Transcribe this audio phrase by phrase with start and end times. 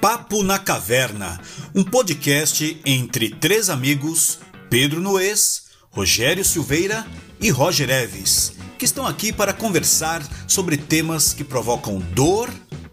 [0.00, 1.38] Papo na Caverna,
[1.74, 4.38] um podcast entre três amigos,
[4.70, 7.06] Pedro Noês, Rogério Silveira
[7.38, 12.48] e Roger Eves, que estão aqui para conversar sobre temas que provocam dor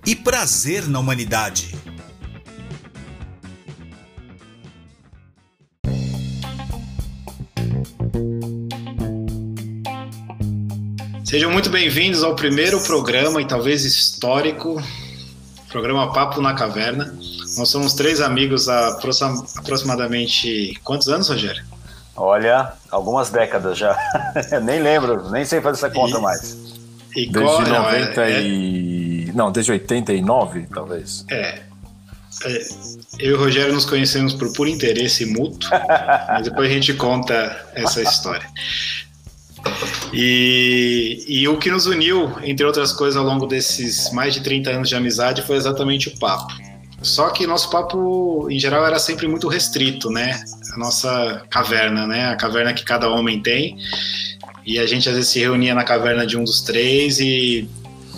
[0.05, 1.73] e prazer na humanidade.
[11.23, 14.81] Sejam muito bem-vindos ao primeiro programa e talvez histórico,
[15.77, 17.13] programa Papo na Caverna.
[17.55, 18.97] Nós somos três amigos há
[19.59, 21.63] aproximadamente quantos anos, Rogério?
[22.15, 23.95] Olha, algumas décadas já.
[24.63, 26.51] nem lembro, nem sei fazer essa conta e, mais.
[27.15, 29.31] E desde qual, 90 é, e...
[29.35, 31.23] Não, desde 89, talvez.
[31.29, 31.59] É,
[32.45, 32.67] é.
[33.19, 35.69] Eu e o Rogério nos conhecemos por puro interesse mútuo,
[36.27, 38.47] mas depois a gente conta essa história.
[40.13, 44.69] E, e o que nos uniu, entre outras coisas, ao longo desses mais de 30
[44.69, 46.53] anos de amizade foi exatamente o papo.
[47.01, 50.41] Só que nosso papo, em geral, era sempre muito restrito, né?
[50.73, 52.29] A nossa caverna, né?
[52.29, 53.77] A caverna que cada homem tem.
[54.65, 57.69] E a gente às vezes se reunia na caverna de um dos três e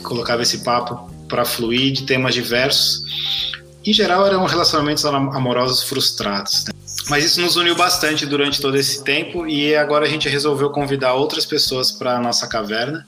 [0.02, 3.04] colocava esse papo para fluir de temas diversos.
[3.86, 6.66] Em geral, eram relacionamentos amorosos frustrados.
[6.66, 6.73] Né?
[7.10, 11.16] Mas isso nos uniu bastante durante todo esse tempo e agora a gente resolveu convidar
[11.16, 13.06] outras pessoas para a nossa caverna.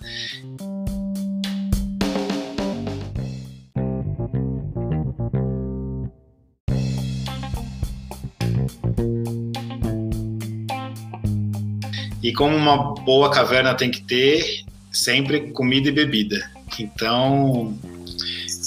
[12.23, 16.49] E como uma boa caverna tem que ter, sempre comida e bebida.
[16.79, 17.77] Então,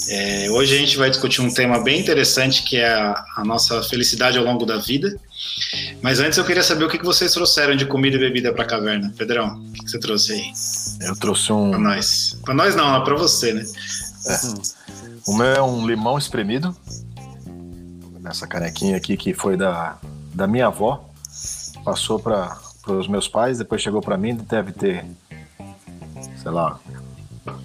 [0.09, 3.81] é, hoje a gente vai discutir um tema bem interessante que é a, a, nossa
[3.83, 5.15] felicidade ao longo da vida.
[6.01, 8.63] Mas antes eu queria saber o que, que vocês trouxeram de comida e bebida para
[8.63, 9.13] a caverna.
[9.17, 10.51] Pedrão, o que, que, você trouxe aí?
[11.01, 11.71] Eu trouxe um.
[11.71, 12.39] Para nós.
[12.43, 13.65] Para nós não, para você, né?
[14.27, 14.75] É.
[15.27, 16.75] O meu é um limão espremido.
[18.19, 19.97] Nessa canequinha aqui que foi da,
[20.31, 21.09] da minha avó.
[21.83, 22.55] Passou para
[22.87, 24.35] os meus pais, depois chegou para mim.
[24.35, 25.03] Deve ter,
[26.43, 26.79] sei lá,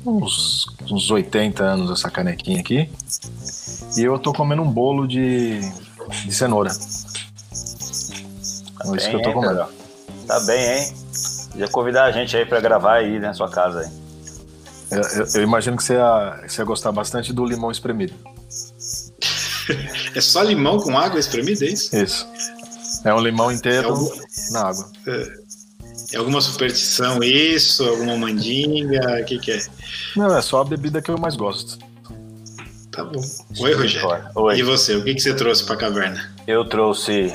[0.05, 2.91] uns, uns 80 anos essa canequinha aqui.
[3.97, 5.61] E eu tô comendo um bolo de,
[6.25, 6.71] de cenoura.
[6.71, 6.73] É
[8.97, 9.67] isso que eu tô comendo.
[10.27, 10.95] Tá bem, hein?
[11.57, 13.91] Já convidar a gente aí para gravar aí na sua casa aí.
[14.91, 18.15] Eu, eu, eu, imagino que você ia, você ia gostar bastante do limão espremido.
[20.15, 21.97] é só limão com água espremida, é isso?
[21.97, 22.27] Isso.
[23.05, 24.09] É um limão inteiro é algum...
[24.51, 24.91] na água.
[25.07, 25.40] É,
[26.12, 27.88] é alguma superstição isso?
[27.88, 29.21] Alguma mandinga?
[29.21, 29.60] O que, que é?
[30.16, 31.78] Não, é só a bebida que eu mais gosto.
[32.91, 33.21] Tá bom.
[33.60, 34.28] Oi, Rogério.
[34.34, 34.59] Oi.
[34.59, 36.34] E você, o que, que você trouxe pra caverna?
[36.47, 37.32] Eu trouxe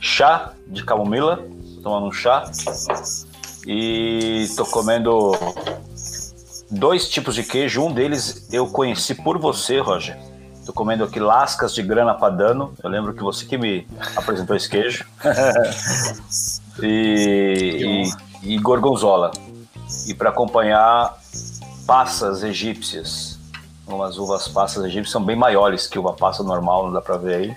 [0.00, 1.44] chá de camomila,
[1.82, 2.50] tomando um chá.
[3.66, 5.32] E tô comendo
[6.70, 7.82] dois tipos de queijo.
[7.82, 10.16] Um deles eu conheci por você, Roger.
[10.64, 12.72] Tô comendo aqui lascas de grana padano.
[12.82, 15.04] Eu lembro que você que me apresentou esse queijo.
[16.82, 18.04] e,
[18.44, 19.30] e, e gorgonzola.
[20.06, 21.18] E para acompanhar
[21.86, 23.38] passas egípcias.
[23.86, 27.34] Umas uvas passas egípcias são bem maiores que uva passa normal, não dá para ver
[27.34, 27.56] aí.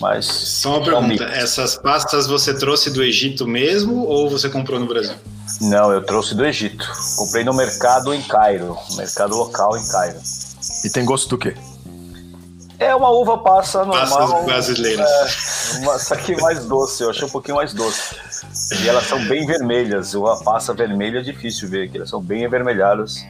[0.00, 0.26] Mas.
[0.26, 5.14] Só uma pergunta: essas pastas você trouxe do Egito mesmo ou você comprou no Brasil?
[5.60, 6.88] Não, eu trouxe do Egito.
[7.16, 10.18] Comprei no mercado em Cairo, mercado local em Cairo.
[10.84, 11.54] E tem gosto do quê?
[12.80, 14.08] É uma uva passa normal.
[14.08, 15.06] Passas brasileiras.
[15.74, 18.16] É, uma, só que mais doce, eu achei um pouquinho mais doce.
[18.82, 20.14] E elas são bem vermelhas.
[20.14, 21.98] Uva passa vermelha é difícil ver aqui.
[21.98, 23.22] Elas são bem avermelhadas.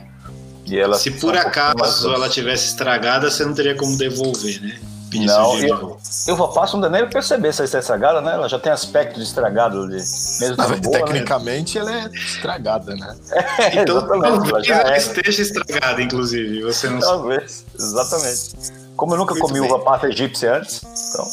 [0.66, 4.78] E elas Se por acaso ela tivesse estragada, você não teria como devolver, né?
[5.10, 8.33] Pedir não, eu, uva passa não dá nem perceber se ela está estragada, né?
[8.34, 9.97] Ela já tem aspecto de estragado ali.
[9.97, 11.05] Mesmo não, boa, né?
[11.05, 11.83] tecnicamente né?
[11.83, 13.16] ela é estragada, né?
[13.59, 14.99] É, então talvez ela é.
[14.99, 16.62] esteja estragada, inclusive.
[16.62, 18.79] Você não Talvez, exatamente.
[19.00, 19.71] Como eu nunca Muito comi bem.
[19.71, 21.25] uva passa egípcia antes, então,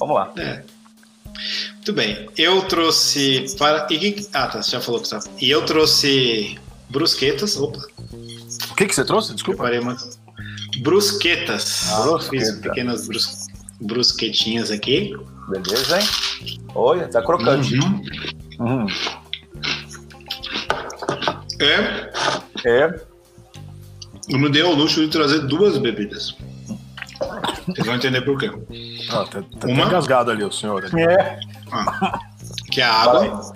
[0.00, 0.32] vamos lá.
[0.36, 0.64] É.
[1.74, 2.28] Muito bem.
[2.36, 3.46] Eu trouxe.
[3.56, 3.86] Para...
[4.32, 5.20] Ah, tá, você já falou que tá.
[5.40, 6.58] E eu trouxe
[6.90, 7.56] brusquetas.
[7.56, 7.78] Opa.
[8.68, 9.32] O que, que você trouxe?
[9.32, 9.62] Desculpa.
[9.62, 9.96] Preparei uma...
[10.82, 11.88] Brusquetas.
[11.92, 12.46] Ah, Brusqueta.
[12.46, 13.46] Fiz pequenas brus...
[13.80, 15.16] brusquetinhas aqui.
[15.48, 16.08] Beleza, hein?
[16.74, 17.78] Olha, tá crocante.
[17.78, 18.02] Uhum.
[18.58, 18.86] Uhum.
[21.60, 22.12] É.
[22.68, 23.00] É.
[24.28, 26.34] Eu me dei ao luxo de trazer duas bebidas.
[27.66, 28.50] Vocês vão entender por quê.
[29.10, 29.84] Ah, tá, tá Uma...
[29.84, 30.84] engasgado ali o senhor.
[30.84, 31.02] Ali.
[31.02, 31.40] É.
[31.70, 32.18] Ah,
[32.70, 33.54] que é a água.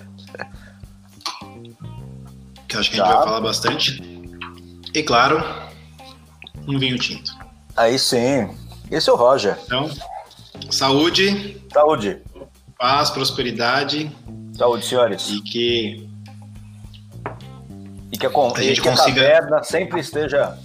[2.69, 4.03] Que acho que a gente vai falar bastante.
[4.95, 5.43] E claro,
[6.67, 7.33] um vinho tinto.
[7.77, 8.49] Aí sim.
[8.91, 9.59] Esse é o Roger.
[9.65, 9.91] Então,
[10.71, 11.63] saúde.
[11.73, 12.23] Saúde.
[12.79, 14.11] Paz, prosperidade.
[14.55, 15.29] Saúde, senhores.
[15.29, 16.09] E que.
[18.11, 19.21] E que a, a, gente que consiga...
[19.21, 20.59] a caverna sempre esteja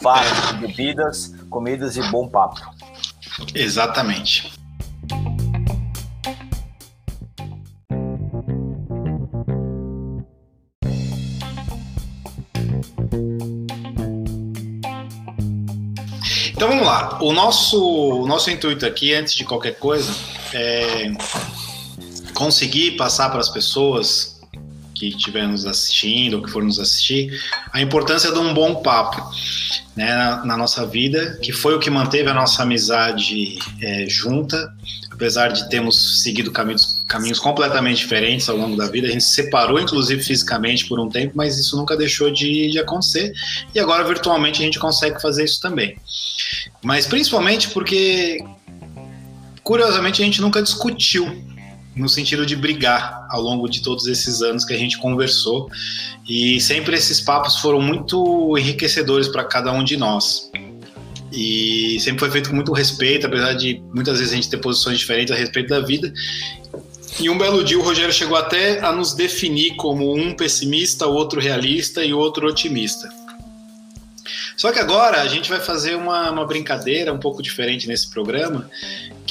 [0.00, 2.60] farta de bebidas comidas e bom papo.
[3.54, 4.52] Exatamente.
[16.62, 17.18] Então vamos lá.
[17.20, 20.12] O nosso, o nosso intuito aqui, antes de qualquer coisa,
[20.54, 21.12] é
[22.34, 24.31] conseguir passar para as pessoas
[25.02, 27.36] que estiverem nos assistindo ou que for nos assistir
[27.72, 29.20] a importância de um bom papo
[29.96, 34.72] né, na, na, nossa vida, que foi o que manteve a nossa amizade é, junta,
[35.10, 39.08] apesar de termos seguido caminhos, caminhos completamente diferentes ao longo da vida.
[39.08, 42.78] A gente se separou, inclusive fisicamente, por um tempo, mas isso nunca deixou de, de
[42.78, 43.32] acontecer.
[43.74, 45.96] E agora, virtualmente, a gente consegue fazer isso também.
[46.80, 48.38] Mas principalmente porque,
[49.64, 51.26] curiosamente, a gente nunca discutiu
[51.94, 55.70] no sentido de brigar ao longo de todos esses anos que a gente conversou
[56.28, 60.50] e sempre esses papos foram muito enriquecedores para cada um de nós.
[61.30, 64.98] E sempre foi feito com muito respeito, apesar de muitas vezes a gente ter posições
[64.98, 66.12] diferentes a respeito da vida.
[67.20, 71.14] E um belo dia o Rogério chegou até a nos definir como um pessimista, o
[71.14, 73.08] outro realista e o outro otimista.
[74.56, 78.70] Só que agora a gente vai fazer uma, uma brincadeira um pouco diferente nesse programa,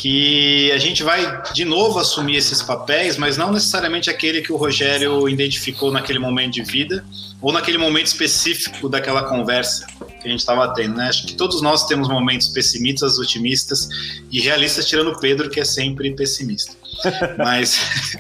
[0.02, 4.56] que a gente vai de novo assumir esses papéis, mas não necessariamente aquele que o
[4.56, 7.06] Rogério identificou naquele momento de vida
[7.40, 9.86] ou naquele momento específico daquela conversa
[10.20, 11.08] que a gente estava tendo, né?
[11.08, 13.90] Acho que todos nós temos momentos pessimistas, otimistas
[14.32, 16.74] e realistas, tirando o Pedro, que é sempre pessimista.
[17.38, 18.18] Mas.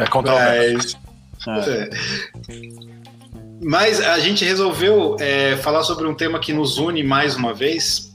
[0.00, 0.98] é controverso.
[1.46, 1.68] Mas...
[1.68, 1.90] É.
[3.62, 8.13] Mas a gente resolveu é, falar sobre um tema que nos une mais uma vez,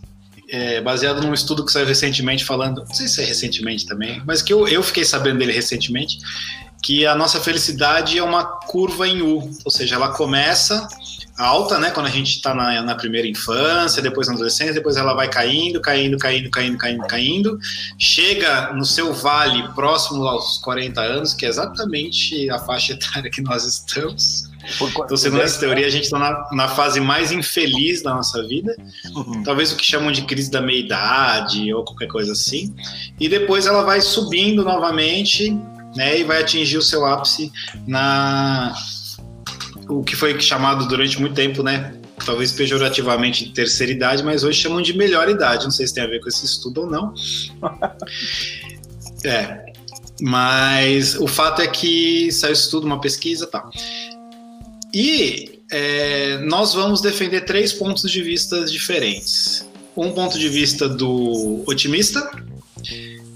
[0.50, 4.42] é, baseado num estudo que saiu recentemente falando, não sei se é recentemente também, mas
[4.42, 6.20] que eu, eu fiquei sabendo dele recentemente,
[6.82, 10.88] que a nossa felicidade é uma curva em U, ou seja, ela começa
[11.40, 15.14] alta, né, quando a gente está na, na, primeira infância, depois na adolescência, depois ela
[15.14, 17.60] vai caindo, caindo, caindo, caindo, caindo, caindo,
[17.98, 23.42] chega no seu vale próximo aos 40 anos, que é exatamente a faixa etária que
[23.42, 24.50] nós estamos,
[24.82, 28.76] então, segundo essa teoria, a gente está na, na, fase mais infeliz da nossa vida,
[29.16, 29.42] uhum.
[29.44, 32.76] talvez o que chamam de crise da meia-idade ou qualquer coisa assim,
[33.20, 35.58] e depois ela vai subindo novamente,
[35.96, 37.52] né, e vai atingir o seu ápice
[37.88, 38.76] na
[39.90, 44.62] o que foi chamado durante muito tempo, né, talvez pejorativamente de terceira idade, mas hoje
[44.62, 45.64] chamam de melhor idade.
[45.64, 47.14] Não sei se tem a ver com esse estudo ou não.
[49.26, 49.66] é,
[50.22, 53.68] mas o fato é que saiu isso tudo, uma pesquisa, tá.
[54.94, 59.68] E é, nós vamos defender três pontos de vista diferentes.
[59.96, 62.30] Um ponto de vista do otimista,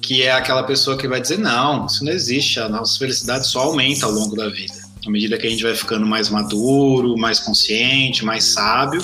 [0.01, 3.61] que é aquela pessoa que vai dizer: não, isso não existe, a nossa felicidade só
[3.61, 4.82] aumenta ao longo da vida.
[5.05, 9.03] À medida que a gente vai ficando mais maduro, mais consciente, mais sábio,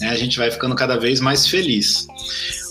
[0.00, 2.06] né, a gente vai ficando cada vez mais feliz.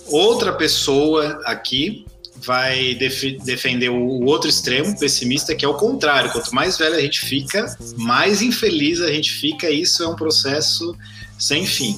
[0.08, 2.06] Outra pessoa aqui
[2.44, 6.32] vai def defender o outro extremo, pessimista, que é o contrário.
[6.32, 9.70] Quanto mais velho a gente fica, mais infeliz a gente fica.
[9.70, 10.96] Isso é um processo
[11.38, 11.98] sem fim.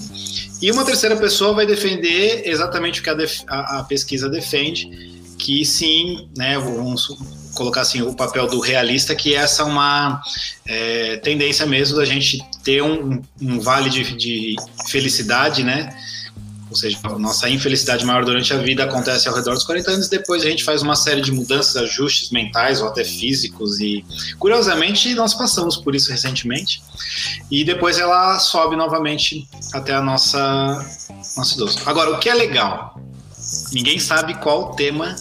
[0.62, 3.18] E uma terceira pessoa vai defender exatamente o que a,
[3.48, 4.90] a, a pesquisa defende,
[5.38, 10.22] que sim, né, vamos colocar assim o papel do realista, que essa é uma
[10.66, 14.56] é, tendência mesmo da gente ter um, um vale de, de
[14.88, 15.96] felicidade, né?
[16.74, 20.10] ou seja, a nossa infelicidade maior durante a vida acontece ao redor dos 40 anos,
[20.10, 24.04] depois a gente faz uma série de mudanças, ajustes mentais ou até físicos, e
[24.40, 26.82] curiosamente nós passamos por isso recentemente,
[27.52, 30.84] e depois ela sobe novamente até a nossa,
[31.38, 31.78] nosso idoso.
[31.86, 33.00] Agora, o que é legal?
[33.72, 35.16] Ninguém sabe qual tema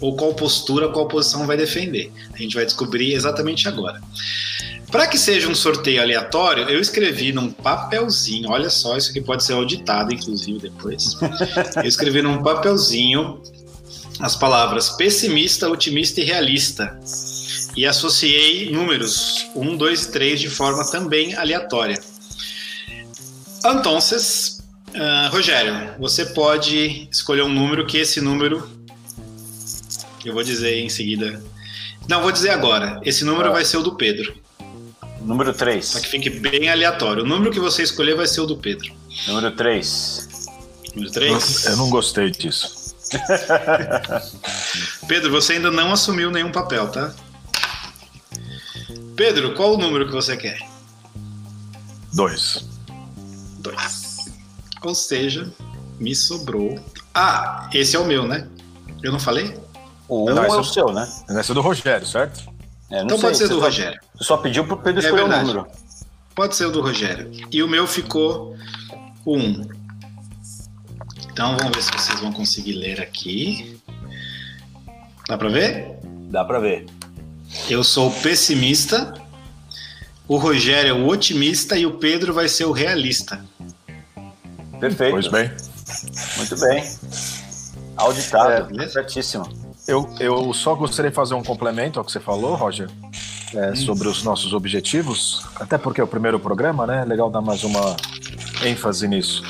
[0.00, 2.12] ou qual postura, qual posição vai defender.
[2.32, 4.00] A gente vai descobrir exatamente agora.
[4.90, 9.42] Para que seja um sorteio aleatório, eu escrevi num papelzinho, olha só, isso aqui pode
[9.44, 11.16] ser auditado, inclusive, depois.
[11.76, 13.42] Eu escrevi num papelzinho
[14.20, 16.98] as palavras pessimista, otimista e realista.
[17.76, 22.00] E associei números 1, 2 e 3 de forma também aleatória.
[23.64, 28.76] Então, uh, Rogério, você pode escolher um número que esse número.
[30.26, 31.40] Eu vou dizer em seguida.
[32.08, 33.00] Não, vou dizer agora.
[33.04, 33.52] Esse número ah.
[33.52, 34.34] vai ser o do Pedro.
[35.20, 35.84] Número 3.
[35.84, 37.22] Só que fique bem aleatório.
[37.22, 38.92] O número que você escolher vai ser o do Pedro.
[39.28, 40.28] Número 3.
[40.96, 41.66] Número 3?
[41.66, 42.96] Eu não gostei disso.
[45.06, 47.14] Pedro, você ainda não assumiu nenhum papel, tá?
[49.14, 50.58] Pedro, qual o número que você quer?
[52.12, 52.68] Dois.
[53.60, 54.26] Dois.
[54.82, 55.52] Ou seja,
[56.00, 56.84] me sobrou.
[57.14, 58.48] Ah, esse é o meu, né?
[59.04, 59.56] Eu não falei?
[60.08, 61.08] O um não, é o seu, né?
[61.28, 62.48] Esse é do Rogério, certo?
[62.90, 64.00] É, então sei, pode ser do só, Rogério.
[64.20, 65.66] Só pediu pro Pedro é escolher o número.
[66.34, 67.30] Pode ser o do Rogério.
[67.50, 68.56] E o meu ficou
[69.24, 69.68] o 1.
[71.32, 73.80] Então vamos ver se vocês vão conseguir ler aqui.
[75.28, 75.98] Dá para ver?
[76.30, 76.86] Dá para ver.
[77.68, 79.14] Eu sou o pessimista,
[80.28, 83.44] o Rogério é o otimista e o Pedro vai ser o realista.
[84.78, 85.12] Perfeito.
[85.12, 85.50] Pois bem.
[86.36, 86.84] Muito bem.
[87.96, 89.65] Auditado, é, certíssimo.
[89.86, 92.90] Eu, eu só gostaria de fazer um complemento ao que você falou, Roger,
[93.54, 97.04] é, sobre os nossos objetivos, até porque é o primeiro programa, né?
[97.04, 97.96] Legal dar mais uma
[98.64, 99.42] ênfase nisso.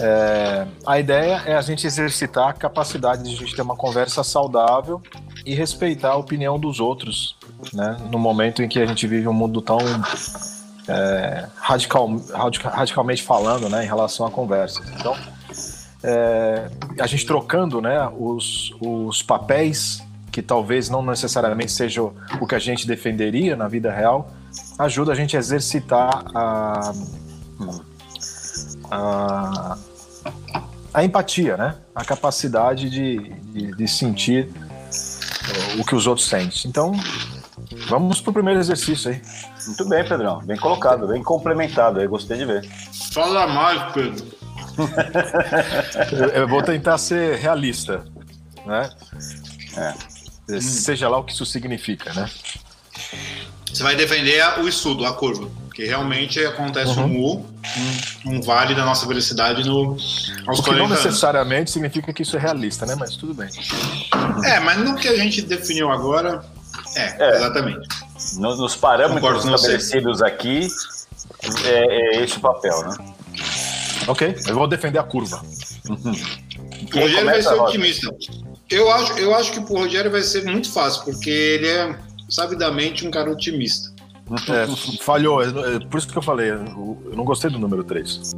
[0.00, 4.24] É, a ideia é a gente exercitar a capacidade de a gente ter uma conversa
[4.24, 5.00] saudável
[5.46, 7.36] e respeitar a opinião dos outros,
[7.72, 7.96] né?
[8.10, 9.78] No momento em que a gente vive um mundo tão
[10.88, 12.10] é, radical,
[12.72, 14.86] radicalmente falando, né, em relação a conversas.
[14.98, 15.16] Então,
[16.04, 16.70] é,
[17.00, 22.58] a gente trocando, né, os, os papéis que talvez não necessariamente seja o que a
[22.58, 24.30] gente defenderia na vida real,
[24.78, 26.92] ajuda a gente a exercitar a,
[28.90, 29.78] a,
[30.92, 31.76] a empatia, né?
[31.94, 33.18] A capacidade de,
[33.52, 34.50] de, de sentir
[35.78, 36.62] o que os outros sentem.
[36.66, 36.92] Então,
[37.88, 39.22] vamos pro primeiro exercício aí.
[39.66, 40.40] Muito bem, Pedrão.
[40.40, 42.68] Bem colocado, bem complementado aí, gostei de ver.
[43.12, 44.43] Fala mais, Pedro.
[46.34, 48.04] Eu vou tentar ser realista,
[48.66, 48.90] né?
[49.76, 50.60] É.
[50.60, 52.28] Seja lá o que isso significa, né?
[53.72, 57.06] Você vai defender o estudo, a curva, que realmente acontece uhum.
[57.06, 57.46] um U,
[58.26, 59.96] um, um, vale da nossa velocidade no,
[60.46, 61.72] aos o que não necessariamente anos.
[61.72, 62.94] significa que isso é realista, né?
[62.94, 63.48] Mas tudo bem.
[64.44, 66.44] É, mas no que a gente definiu agora,
[66.94, 67.36] é, é.
[67.36, 67.88] exatamente.
[68.36, 70.68] Nos, nos parâmetros estabelecidos aqui,
[71.64, 73.13] é, é esse o papel, né?
[74.06, 75.42] Ok, eu vou defender a curva.
[75.88, 76.12] Uhum.
[76.94, 78.14] O Rogério vai ser otimista.
[78.70, 83.06] Eu acho, eu acho que pro Rogério vai ser muito fácil, porque ele é sabidamente
[83.06, 83.92] um cara otimista.
[84.48, 88.32] É, falhou, é, por isso que eu falei, eu não gostei do número 3.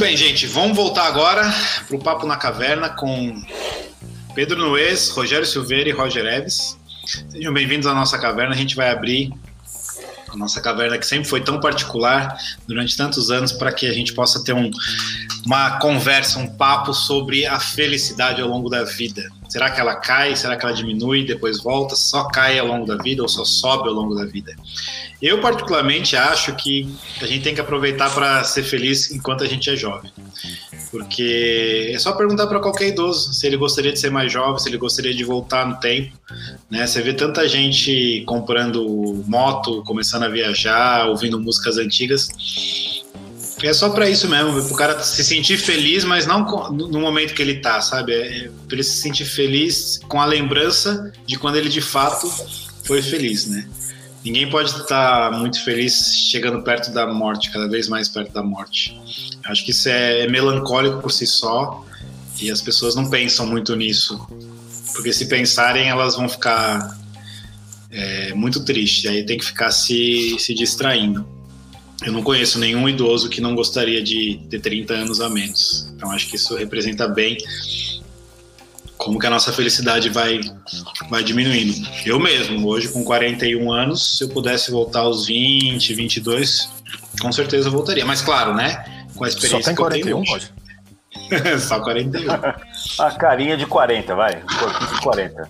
[0.00, 1.42] Bem, gente, vamos voltar agora
[1.86, 3.44] para o Papo na Caverna com
[4.34, 6.78] Pedro Nuez, Rogério Silveira e Roger Eves.
[7.28, 8.54] Sejam bem-vindos à nossa caverna.
[8.54, 9.30] A gente vai abrir
[10.26, 12.34] a nossa caverna que sempre foi tão particular
[12.66, 14.70] durante tantos anos para que a gente possa ter um,
[15.44, 19.28] uma conversa, um papo sobre a felicidade ao longo da vida.
[19.50, 20.36] Será que ela cai?
[20.36, 21.24] Será que ela diminui?
[21.24, 21.96] Depois volta?
[21.96, 24.54] Só cai ao longo da vida ou só sobe ao longo da vida?
[25.20, 26.88] Eu, particularmente, acho que
[27.20, 30.12] a gente tem que aproveitar para ser feliz enquanto a gente é jovem.
[30.92, 34.68] Porque é só perguntar para qualquer idoso se ele gostaria de ser mais jovem, se
[34.68, 36.16] ele gostaria de voltar no tempo.
[36.70, 36.86] Né?
[36.86, 42.28] Você vê tanta gente comprando moto, começando a viajar, ouvindo músicas antigas.
[43.62, 47.34] É só para isso mesmo, para o cara se sentir feliz, mas não no momento
[47.34, 48.14] que ele tá, sabe?
[48.14, 52.30] É para ele se sentir feliz com a lembrança de quando ele de fato
[52.84, 53.68] foi feliz, né?
[54.24, 58.98] Ninguém pode estar muito feliz chegando perto da morte, cada vez mais perto da morte.
[59.44, 61.84] Acho que isso é melancólico por si só
[62.40, 64.26] e as pessoas não pensam muito nisso,
[64.94, 66.98] porque se pensarem elas vão ficar
[67.90, 71.26] é, muito tristes, aí tem que ficar se, se distraindo.
[72.02, 75.86] Eu não conheço nenhum idoso que não gostaria de ter 30 anos a menos.
[75.94, 77.36] Então acho que isso representa bem
[78.96, 80.40] como que a nossa felicidade vai,
[81.08, 81.74] vai diminuindo.
[82.04, 86.70] Eu mesmo, hoje com 41 anos, se eu pudesse voltar aos 20, 22,
[87.20, 88.04] com certeza eu voltaria.
[88.04, 89.06] Mas claro, né?
[89.14, 92.30] Com a experiência Só tem 41, que eu tenho Só 41.
[92.98, 94.36] a carinha de 40, vai.
[94.36, 95.48] O corpinho de 40.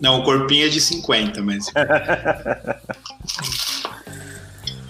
[0.00, 1.72] Não, o corpinho é de 50 mesmo.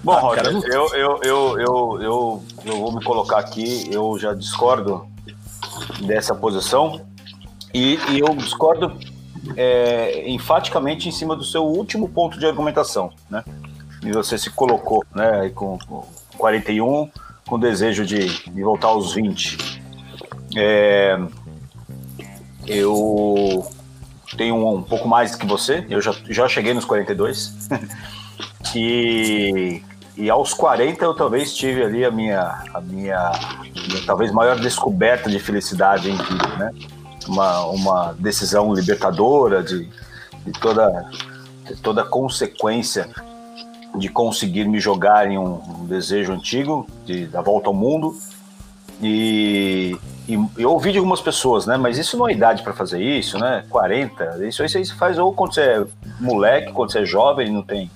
[0.02, 0.62] Bom, ah, Roger, eu,
[0.94, 5.06] eu, eu, eu, eu, eu vou me colocar aqui, eu já discordo
[6.00, 7.00] dessa posição
[7.74, 8.96] e, e eu discordo
[9.56, 13.44] é, enfaticamente em cima do seu último ponto de argumentação, né?
[14.02, 17.10] E você se colocou, né, com, com 41,
[17.46, 19.82] com desejo de, de voltar aos 20.
[20.56, 21.18] É,
[22.66, 23.66] eu
[24.36, 27.68] tenho um, um, pouco mais que você, eu já, já cheguei nos 42.
[28.74, 29.82] e,
[30.18, 33.30] e aos 40 eu talvez tive ali a minha, a minha,
[33.88, 36.72] minha talvez maior descoberta de felicidade em vida, né?
[37.28, 39.88] Uma, uma decisão libertadora de,
[40.44, 41.08] de toda,
[41.66, 43.08] de toda consequência
[43.94, 48.16] de conseguir me jogar em um, um desejo antigo de, da volta ao mundo
[49.00, 49.96] e,
[50.28, 51.76] e, eu ouvi de algumas pessoas, né?
[51.76, 53.64] Mas isso não é idade para fazer isso, né?
[53.70, 55.86] 40, isso aí você faz ou quando você é
[56.18, 57.88] moleque, quando você é jovem, não tem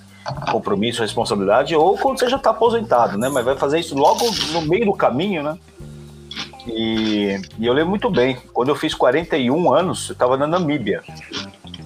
[0.51, 3.29] compromisso, responsabilidade, ou quando você já está aposentado, né?
[3.29, 5.57] Mas vai fazer isso logo no meio do caminho, né?
[6.65, 11.03] E, e, eu lembro muito bem, quando eu fiz 41 anos, eu estava na Namíbia.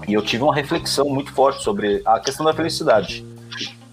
[0.07, 3.25] E eu tive uma reflexão muito forte sobre a questão da felicidade.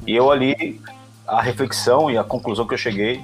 [0.07, 0.81] E eu ali,
[1.27, 3.23] a reflexão e a conclusão que eu cheguei,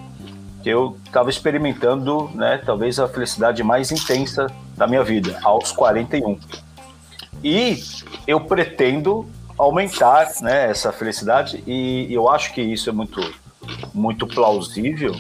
[0.63, 4.47] que eu estava experimentando, né, talvez a felicidade mais intensa
[4.77, 6.39] da minha vida, aos 41.
[7.45, 7.83] E
[8.27, 9.29] eu pretendo
[9.61, 13.21] aumentar né, essa felicidade e eu acho que isso é muito,
[13.93, 15.15] muito plausível.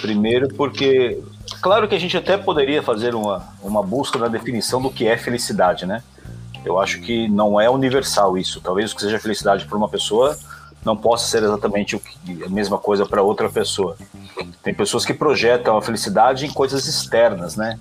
[0.00, 1.22] Primeiro porque,
[1.60, 5.16] claro que a gente até poderia fazer uma, uma busca na definição do que é
[5.16, 6.02] felicidade, né?
[6.64, 8.60] Eu acho que não é universal isso.
[8.60, 10.36] Talvez o que seja felicidade para uma pessoa
[10.84, 13.96] não possa ser exatamente o que, a mesma coisa para outra pessoa.
[14.62, 17.78] Tem pessoas que projetam a felicidade em coisas externas, né?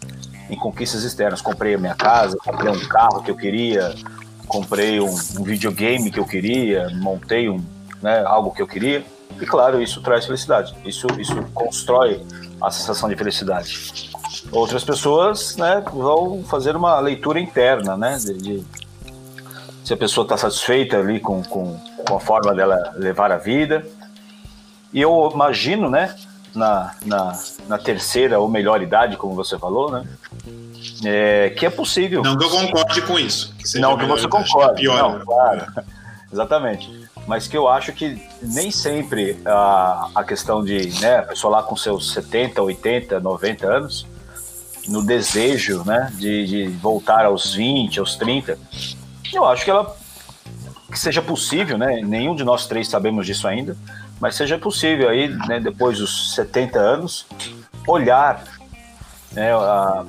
[0.49, 1.41] Em conquistas externas.
[1.41, 3.93] Comprei a minha casa, comprei um carro que eu queria,
[4.47, 7.63] comprei um, um videogame que eu queria, montei um,
[8.01, 9.03] né, algo que eu queria.
[9.39, 10.75] E claro, isso traz felicidade.
[10.85, 12.25] Isso, isso constrói
[12.61, 14.09] a sensação de felicidade.
[14.51, 18.17] Outras pessoas né, vão fazer uma leitura interna, né?
[18.17, 18.65] De, de
[19.83, 23.85] se a pessoa está satisfeita ali com, com, com a forma dela levar a vida.
[24.91, 26.15] E eu imagino, né,
[26.57, 30.05] na, na, na terceira ou melhor idade, como você falou, né?
[31.05, 32.21] É, que é possível.
[32.23, 33.53] Não que eu concorde com isso.
[33.55, 34.81] Que não que você concorde.
[34.81, 35.25] Pior, não, né?
[35.25, 35.65] claro.
[36.31, 37.07] Exatamente.
[37.25, 41.63] Mas que eu acho que nem sempre a, a questão de né, a pessoa lá
[41.63, 44.07] com seus 70, 80, 90 anos,
[44.87, 48.57] no desejo né, de, de voltar aos 20, aos 30,
[49.33, 49.95] eu acho que ela
[50.89, 51.99] que seja possível, né?
[52.01, 53.75] Nenhum de nós três sabemos disso ainda,
[54.19, 57.25] mas seja possível aí, né, depois dos 70 anos,
[57.87, 58.43] olhar
[59.31, 59.51] né,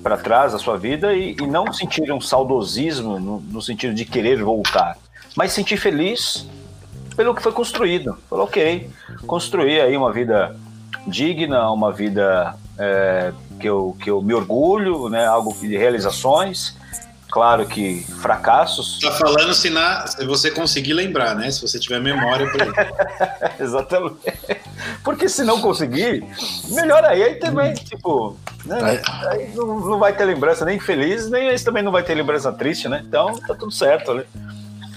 [0.02, 4.04] para trás da sua vida e, e, não sentir um saudosismo no, no, sentido de
[4.04, 4.96] querer voltar,
[5.36, 6.48] mas sentir feliz
[7.16, 8.16] pelo que foi construído.
[8.30, 8.88] Falou, ok,
[9.26, 10.56] construir aí uma vida
[11.06, 16.76] digna, uma vida é, que, eu, que eu me orgulho, né, algo de realizações,
[17.30, 18.98] Claro que fracassos.
[19.00, 21.50] Tá falando se, na, se você conseguir lembrar, né?
[21.50, 24.16] Se você tiver memória para Exatamente.
[25.04, 26.24] Porque se não conseguir,
[26.70, 29.02] melhor aí, aí também, tipo, né?
[29.28, 32.50] Aí não, não, vai ter lembrança nem feliz, nem esse também não vai ter lembrança
[32.50, 33.02] triste, né?
[33.06, 34.24] Então tá tudo certo, né?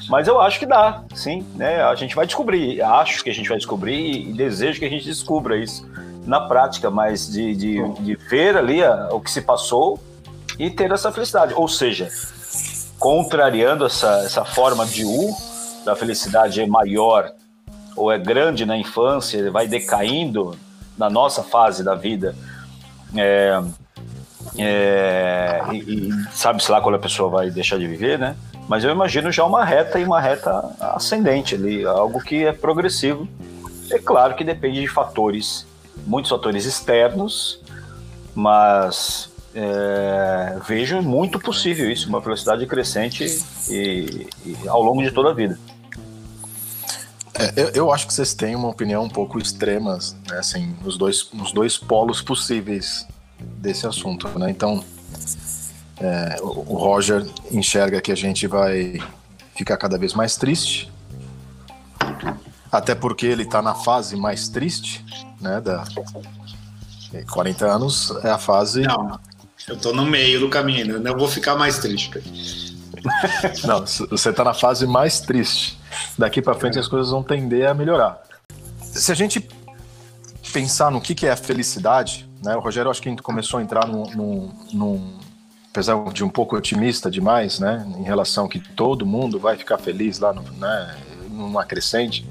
[0.09, 1.83] Mas eu acho que dá, sim, né?
[1.83, 5.05] A gente vai descobrir, acho que a gente vai descobrir e desejo que a gente
[5.05, 5.85] descubra isso
[6.25, 9.99] na prática, mas de, de, de ver ali a, o que se passou
[10.61, 11.55] e ter essa felicidade.
[11.55, 12.07] Ou seja,
[12.99, 15.35] contrariando essa, essa forma de U,
[15.83, 17.31] da felicidade é maior
[17.97, 20.55] ou é grande na infância, vai decaindo
[20.95, 22.35] na nossa fase da vida.
[23.17, 23.59] É,
[24.55, 28.35] é, e, e sabe-se lá quando a pessoa vai deixar de viver, né?
[28.67, 33.27] Mas eu imagino já uma reta e uma reta ascendente ali, algo que é progressivo.
[33.89, 35.65] É claro que depende de fatores,
[36.05, 37.59] muitos fatores externos,
[38.35, 43.25] mas é, vejo muito possível isso, uma velocidade crescente
[43.69, 45.59] e, e ao longo de toda a vida.
[47.33, 50.97] É, eu, eu, acho que vocês têm uma opinião um pouco extremas, né, assim, nos
[50.97, 53.07] dois, nos dois polos possíveis
[53.39, 54.49] desse assunto, né?
[54.51, 54.83] Então,
[55.99, 58.99] é, o, o Roger enxerga que a gente vai
[59.55, 60.91] ficar cada vez mais triste,
[62.71, 65.03] até porque ele está na fase mais triste,
[65.39, 65.83] né, da
[67.29, 69.19] 40 anos é a fase Não.
[69.71, 71.09] Eu tô no meio do caminho, né?
[71.09, 72.11] eu vou ficar mais triste.
[73.63, 75.79] Não, você tá na fase mais triste.
[76.17, 78.21] Daqui para frente as coisas vão tender a melhorar.
[78.81, 79.47] Se a gente
[80.51, 82.53] pensar no que, que é a felicidade, né?
[82.57, 85.19] O Rogério acho que começou a entrar num, num, num,
[85.69, 87.89] apesar de um pouco otimista demais, né?
[87.97, 90.97] Em relação que todo mundo vai ficar feliz lá no, né,
[91.29, 92.27] numa crescente.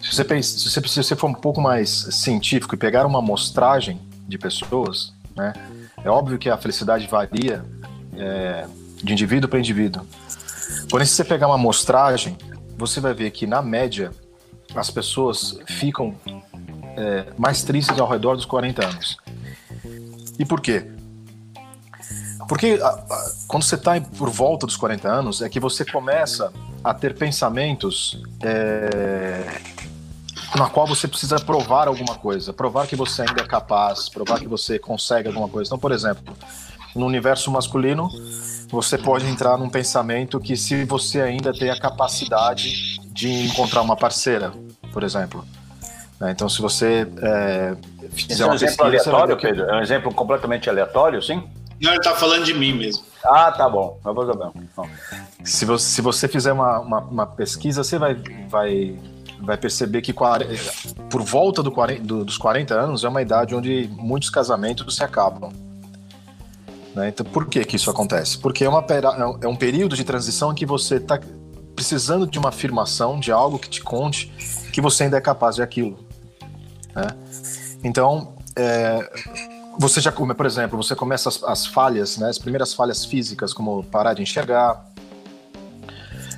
[0.00, 4.00] Se você, se, você, se você for um pouco mais científico e pegar uma amostragem
[4.26, 5.52] de pessoas, né?
[6.04, 7.64] É óbvio que a felicidade varia
[8.16, 8.66] é,
[9.02, 10.06] de indivíduo para indivíduo.
[10.90, 12.36] Porém, se você pegar uma amostragem,
[12.76, 14.10] você vai ver que, na média,
[14.74, 16.14] as pessoas ficam
[16.96, 19.16] é, mais tristes ao redor dos 40 anos.
[20.38, 20.86] E por quê?
[22.48, 26.52] Porque a, a, quando você está por volta dos 40 anos, é que você começa
[26.82, 29.60] a ter pensamentos é,
[30.56, 34.48] na qual você precisa provar alguma coisa, provar que você ainda é capaz, provar que
[34.48, 35.68] você consegue alguma coisa.
[35.68, 36.34] Então, por exemplo,
[36.94, 38.08] no universo masculino,
[38.70, 43.96] você pode entrar num pensamento que se você ainda tem a capacidade de encontrar uma
[43.96, 44.52] parceira,
[44.92, 45.44] por exemplo.
[46.20, 46.30] Né?
[46.30, 47.76] Então, se você é,
[48.10, 49.46] fizer é um exemplo aleatório, que...
[49.46, 49.64] Pedro?
[49.64, 51.42] É um exemplo completamente aleatório, sim?
[51.80, 53.04] Não, ele está falando de mim mesmo.
[53.24, 53.98] Ah, tá bom.
[54.04, 54.50] Eu vou saber.
[55.42, 58.14] Se você, se você fizer uma, uma, uma pesquisa, você vai,
[58.48, 58.96] vai
[59.42, 63.90] vai perceber que por volta do 40, do, dos 40 anos é uma idade onde
[63.92, 65.52] muitos casamentos se acabam.
[66.94, 67.08] Né?
[67.08, 68.38] Então, por que, que isso acontece?
[68.38, 68.84] Porque é, uma,
[69.40, 71.18] é um período de transição em que você está
[71.74, 74.32] precisando de uma afirmação, de algo que te conte
[74.72, 75.98] que você ainda é capaz de aquilo.
[76.94, 77.06] Né?
[77.82, 79.10] Então, é,
[79.78, 83.82] você já, por exemplo, você começa as, as, falhas, né, as primeiras falhas físicas, como
[83.84, 84.91] parar de enxergar,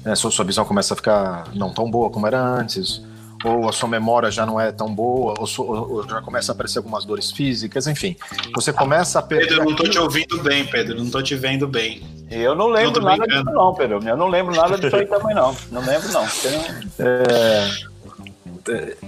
[0.04, 3.02] né, sua, sua visão começa a ficar não tão boa como era antes,
[3.44, 6.54] ou a sua memória já não é tão boa, ou, ou, ou já começa a
[6.54, 8.16] aparecer algumas dores físicas, enfim.
[8.54, 9.48] Você começa a perder.
[9.48, 12.02] Pedro, eu não tô te ouvindo bem, Pedro, não tô te vendo bem.
[12.30, 14.00] Eu não lembro não nada disso, não, Pedro.
[14.06, 15.54] Eu não lembro nada disso aí também, não.
[15.70, 16.24] Não lembro, não.
[16.98, 17.70] É,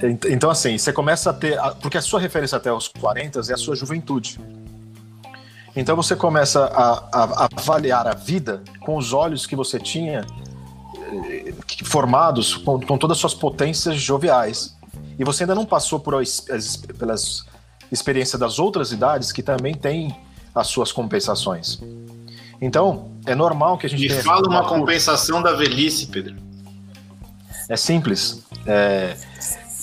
[0.03, 0.17] é...
[0.31, 1.59] Então, assim, você começa a ter.
[1.81, 4.39] Porque a sua referência até os 40 é a sua juventude.
[5.75, 10.25] Então você começa a, a, avaliar a vida com os olhos que você tinha
[11.85, 14.77] formados com, com, todas as suas potências joviais.
[15.19, 17.45] E você ainda não passou por as, as, pelas
[17.91, 20.15] experiências das outras idades que também têm
[20.55, 21.81] as suas compensações.
[22.61, 26.37] Então, é normal que a gente Me fala uma compensação da velhice, Pedro.
[27.69, 28.43] É simples.
[28.67, 29.17] É,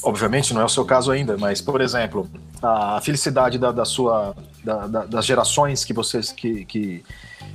[0.01, 2.29] obviamente não é o seu caso ainda, mas, por exemplo,
[2.61, 4.35] a felicidade da, da sua.
[4.63, 6.31] Da, da, das gerações que vocês.
[6.31, 7.03] Que, que,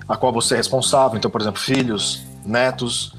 [0.08, 1.18] a qual você é responsável.
[1.18, 3.14] Então, por exemplo, filhos, netos.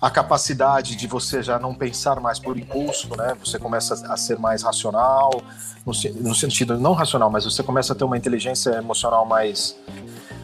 [0.00, 3.36] A capacidade de você já não pensar mais por impulso, né?
[3.44, 5.42] Você começa a ser mais racional,
[5.84, 9.76] no, no sentido não racional, mas você começa a ter uma inteligência emocional mais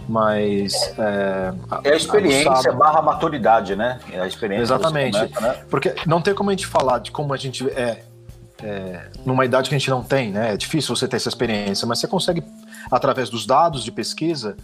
[0.09, 2.77] mas é, é a experiência aguçado.
[2.77, 3.99] barra maturidade, né?
[4.13, 4.63] É a experiência.
[4.63, 5.19] Exatamente.
[5.19, 5.65] Comenta, né?
[5.69, 8.05] Porque não tem como a gente falar de como a gente é,
[8.63, 10.53] é, numa idade que a gente não tem, né?
[10.53, 12.43] É difícil você ter essa experiência, mas você consegue,
[12.91, 14.57] através dos dados de pesquisa,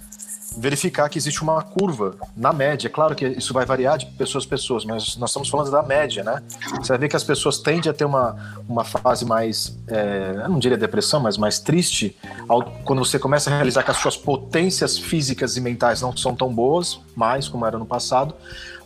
[0.56, 2.88] verificar que existe uma curva na média.
[2.88, 5.82] É claro que isso vai variar de pessoas a pessoas, mas nós estamos falando da
[5.82, 6.42] média, né?
[6.80, 8.36] Você vai ver que as pessoas tendem a ter uma,
[8.68, 12.16] uma fase mais, é, não diria depressão, mas mais triste,
[12.48, 16.34] ao, quando você começa a realizar que as suas potências físicas e mentais não são
[16.34, 18.34] tão boas, mais como era no passado,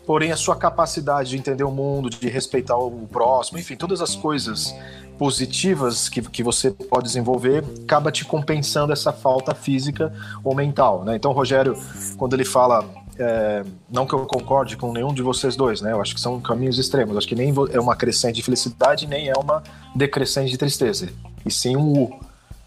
[0.07, 4.14] porém a sua capacidade de entender o mundo, de respeitar o próximo, enfim, todas as
[4.14, 4.72] coisas
[5.18, 10.12] positivas que, que você pode desenvolver acaba te compensando essa falta física
[10.44, 11.16] ou mental, né?
[11.16, 11.76] Então, Rogério,
[12.16, 12.85] quando ele fala
[13.18, 15.92] é, não que eu concorde com nenhum de vocês dois, né?
[15.92, 17.16] Eu acho que são caminhos extremos.
[17.16, 19.62] Acho que nem é uma crescente de felicidade, nem é uma
[19.94, 21.09] decrescente de tristeza.
[21.44, 22.20] E sim um U,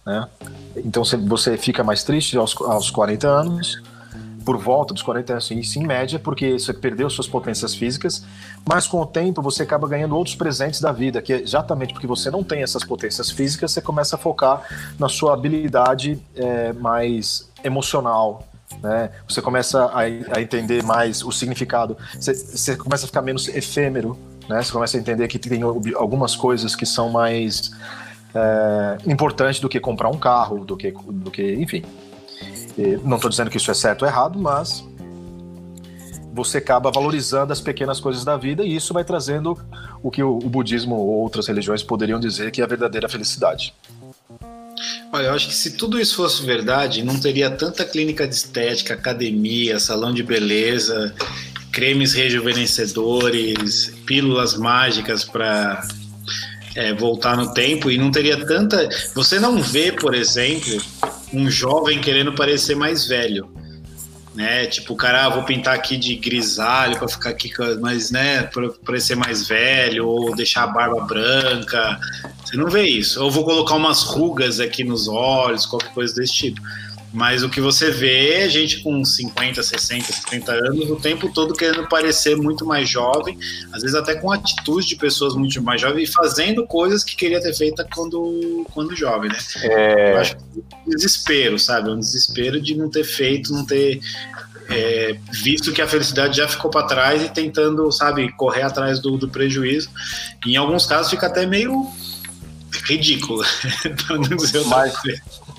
[0.05, 0.27] né?
[0.75, 3.81] Então você fica mais triste aos, aos 40 anos,
[4.45, 8.25] por volta dos 40 anos, isso em média, porque você perdeu suas potências físicas,
[8.67, 12.07] mas com o tempo você acaba ganhando outros presentes da vida, que é exatamente porque
[12.07, 14.63] você não tem essas potências físicas, você começa a focar
[14.97, 18.47] na sua habilidade é, mais emocional,
[18.81, 19.09] né?
[19.27, 24.17] Você começa a, a, entender mais o significado, você, você, começa a ficar menos efêmero,
[24.47, 24.61] né?
[24.61, 25.61] Você começa a entender que tem
[25.95, 27.71] algumas coisas que são mais
[28.33, 31.83] é, importantes do que comprar um carro, do que, do que enfim,
[33.03, 34.83] não estou dizendo que isso é certo ou errado, mas
[36.33, 39.57] você acaba valorizando as pequenas coisas da vida e isso vai trazendo
[40.01, 43.73] o que o, budismo ou outras religiões poderiam dizer que é a verdadeira felicidade.
[45.11, 48.93] Olha, eu acho que se tudo isso fosse verdade, não teria tanta clínica de estética,
[48.93, 51.13] academia, salão de beleza,
[51.71, 55.85] cremes rejuvenescedores, pílulas mágicas para
[56.75, 58.87] é, voltar no tempo e não teria tanta.
[59.15, 60.79] Você não vê, por exemplo,
[61.33, 63.49] um jovem querendo parecer mais velho.
[64.35, 64.67] Né?
[64.67, 69.15] Tipo, cara, ah, vou pintar aqui de grisalho para ficar aqui, mas, né, para parecer
[69.15, 71.99] mais velho, ou deixar a barba branca.
[72.45, 73.21] Você não vê isso.
[73.21, 76.61] Ou vou colocar umas rugas aqui nos olhos, qualquer coisa desse tipo.
[77.11, 81.55] Mas o que você vê é gente com 50, 60, 70 anos o tempo todo
[81.55, 83.37] querendo parecer muito mais jovem,
[83.73, 87.41] às vezes até com atitudes de pessoas muito mais jovens e fazendo coisas que queria
[87.41, 89.37] ter feito quando, quando jovem, né?
[89.63, 90.13] É...
[90.13, 91.89] Eu acho que é um desespero, sabe?
[91.89, 93.99] É um desespero de não ter feito, não ter
[94.69, 99.17] é, visto que a felicidade já ficou para trás e tentando, sabe, correr atrás do,
[99.17, 99.89] do prejuízo.
[100.45, 101.87] E em alguns casos fica até meio
[102.85, 103.43] ridículo.
[104.67, 104.93] mas,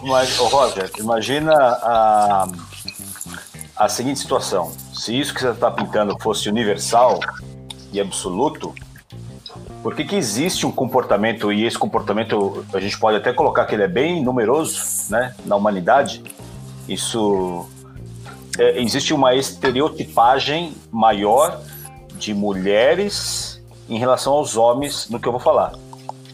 [0.03, 2.49] mas oh Roger, imagina a,
[3.77, 7.20] a seguinte situação: se isso que você está pintando fosse universal
[7.92, 8.75] e absoluto,
[9.83, 13.75] por que, que existe um comportamento, e esse comportamento a gente pode até colocar que
[13.75, 16.23] ele é bem numeroso né, na humanidade?
[16.88, 17.66] Isso.
[18.59, 21.62] É, existe uma estereotipagem maior
[22.16, 25.73] de mulheres em relação aos homens no que eu vou falar.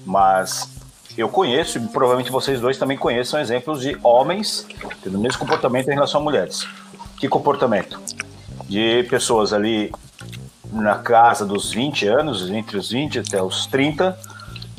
[0.07, 0.71] Mas
[1.19, 4.67] eu conheço, e provavelmente vocês dois também conheçam exemplos de homens
[5.03, 6.67] tendo o mesmo comportamento em relação a mulheres.
[7.19, 8.01] Que comportamento?
[8.69, 9.93] De pessoas ali
[10.73, 14.19] na casa dos 20 anos, entre os 20 até os 30,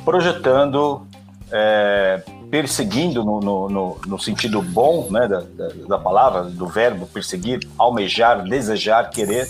[0.05, 1.05] projetando,
[1.51, 7.07] é, perseguindo no, no, no, no, sentido bom né, da, da, da, palavra, do verbo
[7.07, 9.47] perseguir, almejar, desejar, querer,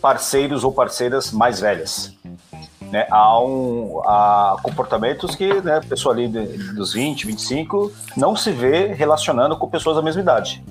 [0.00, 2.12] parceiros ou parceiras mais velhas.
[2.90, 8.50] Né, há, um, há comportamentos que né, a pessoa ali dos 20, 25 não se
[8.50, 10.62] vê relacionando com pessoas da mesma idade.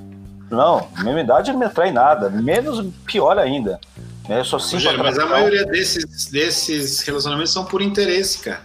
[0.51, 3.79] Não, mesma idade não me atrai nada, menos pior ainda.
[4.29, 8.61] Né, eu sou Rogério, mas a maioria desses, desses relacionamentos são por interesse, cara.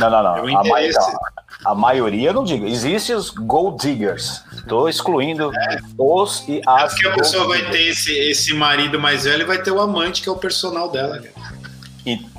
[0.00, 0.48] Não, não, não.
[0.48, 1.18] É a, ma então,
[1.64, 2.66] a, maioria não digo.
[2.66, 4.42] Existem os gold diggers.
[4.56, 5.78] Estou excluindo é.
[5.96, 6.82] os e as.
[6.82, 9.80] É porque a pessoa vai ter esse, esse marido mais velho e vai ter o
[9.80, 11.57] amante, que é o personal dela, cara.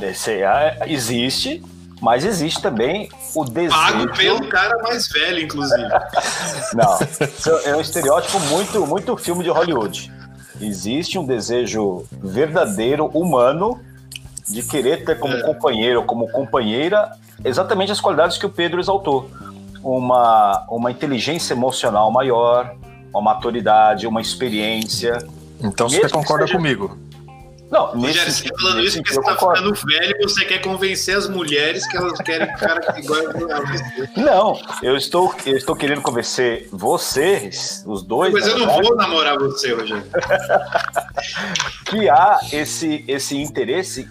[0.01, 1.63] Esse, é, existe,
[2.01, 3.75] mas existe também o desejo.
[3.75, 5.83] Pago pelo cara mais velho, inclusive.
[6.73, 6.99] Não,
[7.65, 10.11] é um estereótipo muito, muito filme de Hollywood.
[10.61, 13.79] Existe um desejo verdadeiro, humano,
[14.47, 15.41] de querer ter como é.
[15.41, 17.11] companheiro, como companheira,
[17.43, 19.29] exatamente as qualidades que o Pedro exaltou.
[19.81, 22.75] Uma, uma inteligência emocional maior,
[23.13, 25.19] uma maturidade, uma experiência.
[25.61, 26.57] Então você concorda seja...
[26.57, 26.97] comigo?
[27.69, 31.15] Não, Rogério, você tá falando isso porque você tá ficando velho e você quer convencer
[31.15, 34.09] as mulheres que elas querem cara que igual a você.
[34.17, 38.33] Não, eu estou, eu estou querendo convencer vocês, os dois.
[38.33, 40.03] Mas eu não verdade, vou namorar você, Rogério.
[41.85, 44.09] que há esse, esse interesse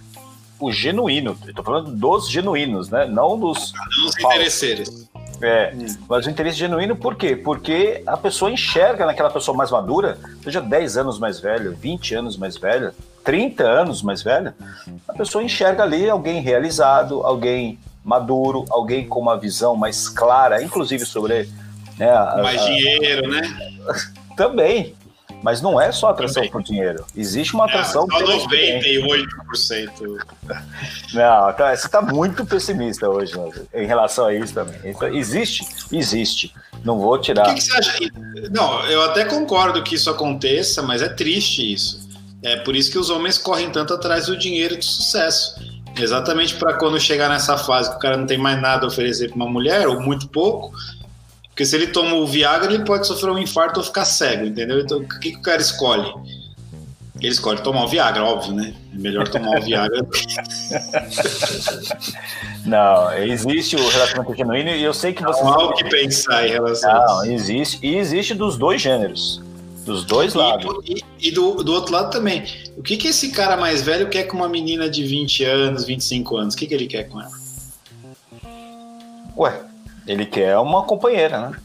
[0.60, 1.36] o genuíno.
[1.46, 3.06] Eu tô falando dos genuínos, né?
[3.06, 3.72] Não dos.
[3.72, 5.08] Não os interesseiros.
[5.40, 5.86] É, hum.
[6.08, 7.36] mas o interesse genuíno por quê?
[7.36, 12.36] Porque a pessoa enxerga naquela pessoa mais madura, seja 10 anos mais velho, 20 anos
[12.36, 12.92] mais velho,
[13.24, 14.54] 30 anos mais velha,
[15.07, 21.04] a pessoa enxerga ali alguém realizado, alguém maduro, alguém com uma visão mais clara, inclusive
[21.04, 21.48] sobre.
[21.98, 23.42] Né, a, mais a, dinheiro, né?
[24.37, 24.94] Também.
[25.40, 26.50] Mas não é só atração Também.
[26.50, 27.04] por dinheiro.
[27.16, 28.09] Existe uma atração.
[28.11, 30.18] É, só 98%.
[31.14, 34.81] Não, tá, você está muito pessimista hoje né, em relação a isso também.
[34.85, 35.64] Então, existe?
[35.92, 36.52] Existe.
[36.85, 37.44] Não vou tirar.
[37.44, 37.98] O que, que você acha?
[38.50, 42.07] Não, eu até concordo que isso aconteça, mas é triste isso.
[42.42, 45.55] É por isso que os homens correm tanto atrás do dinheiro de sucesso.
[45.96, 49.29] Exatamente para quando chegar nessa fase que o cara não tem mais nada a oferecer
[49.29, 50.72] para uma mulher, ou muito pouco,
[51.48, 54.79] porque se ele toma o Viagra, ele pode sofrer um infarto ou ficar cego, entendeu?
[54.79, 56.09] Então, o que, que o cara escolhe?
[57.20, 58.72] Ele escolhe tomar o Viagra, óbvio, né?
[58.94, 60.07] É melhor tomar o Viagra.
[62.64, 65.42] Não, existe o relacionamento genuíno e eu sei que você.
[65.42, 67.85] Não há o que pensar em relação Não, existe.
[67.85, 69.42] E existe dos dois gêneros.
[69.88, 70.85] Dos dois e, lados.
[70.85, 72.44] E, e, do, do outro lado também.
[72.77, 76.37] O que, que esse cara mais velho quer com uma menina de 20 anos, 25
[76.37, 76.55] anos?
[76.55, 77.31] O que, que ele quer com ela?
[79.35, 79.62] Ué,
[80.07, 81.57] ele quer uma companheira, né?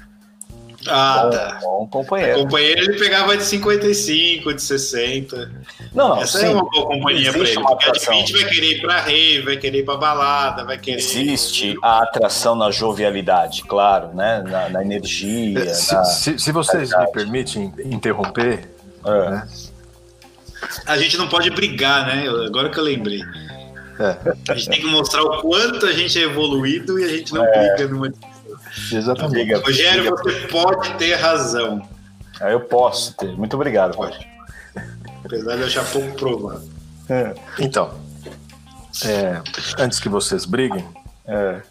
[0.87, 1.59] Ah, tá.
[1.79, 2.39] Um companheiro.
[2.39, 5.51] A companheira ele pegava de 55, de 60.
[5.93, 6.21] Não, não.
[6.21, 7.61] Essa é sim, é uma boa companhia para ele.
[7.61, 10.77] Porque a de 20 vai querer ir pra rave, vai querer ir pra balada, vai
[10.77, 10.97] querer.
[10.97, 14.43] Existe a atração na jovialidade, claro, né?
[14.45, 15.73] Na, na energia.
[15.73, 16.03] Se, na...
[16.03, 18.69] se, se vocês me permitem interromper.
[19.05, 19.29] É.
[19.29, 19.47] Né?
[20.85, 22.27] A gente não pode brigar, né?
[22.45, 23.21] Agora que eu lembrei.
[23.99, 24.17] É.
[24.49, 27.45] A gente tem que mostrar o quanto a gente é evoluído e a gente não
[27.45, 27.75] é.
[27.75, 28.11] briga numa
[28.91, 29.53] Exatamente.
[29.53, 31.87] Rogério, você pode ter razão.
[32.39, 33.35] Ah, eu posso ter.
[33.37, 34.27] Muito obrigado, pode.
[35.23, 36.69] Apesar de eu achar pouco provável.
[37.09, 37.33] É.
[37.59, 37.93] Então,
[39.05, 39.41] é,
[39.77, 40.85] antes que vocês briguem,
[41.25, 41.61] é,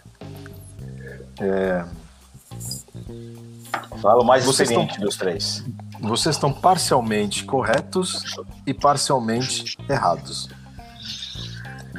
[1.41, 1.85] é,
[4.01, 5.65] Falo mais vocês estão, dos três.
[6.01, 8.23] Vocês estão parcialmente corretos
[8.67, 10.49] e parcialmente errados.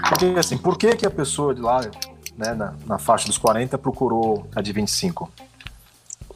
[0.10, 1.82] Porque assim, por que, que a pessoa de lá
[2.38, 5.32] né, na, na, faixa dos 40, procurou a de 25.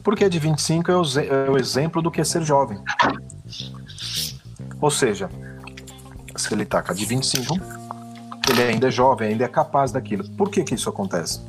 [0.02, 2.78] Porque a de 25 é o, é o exemplo do que é ser jovem.
[4.80, 5.28] Ou seja,
[6.36, 7.58] se ele está com a de 25,
[8.50, 10.28] ele ainda é jovem, ainda é capaz daquilo.
[10.30, 11.40] Por que, que isso acontece?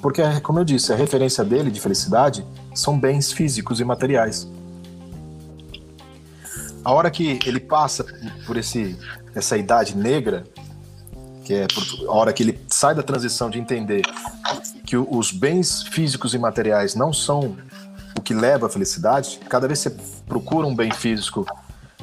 [0.00, 4.48] Porque, como eu disse, a referência dele de felicidade são bens físicos e materiais.
[6.84, 8.04] A hora que ele passa
[8.44, 8.98] por esse,
[9.34, 10.42] essa idade negra,
[11.44, 11.66] que é
[12.08, 14.02] a hora que ele sai da transição de entender
[14.84, 17.56] que os bens físicos e materiais não são
[18.18, 21.46] o que leva à felicidade, cada vez que você procura um bem físico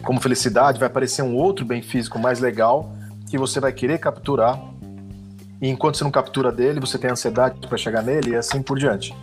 [0.01, 2.93] como felicidade, vai aparecer um outro bem físico mais legal
[3.29, 4.57] que você vai querer capturar.
[5.61, 8.79] E enquanto você não captura dele, você tem ansiedade para chegar nele e assim por
[8.79, 9.13] diante.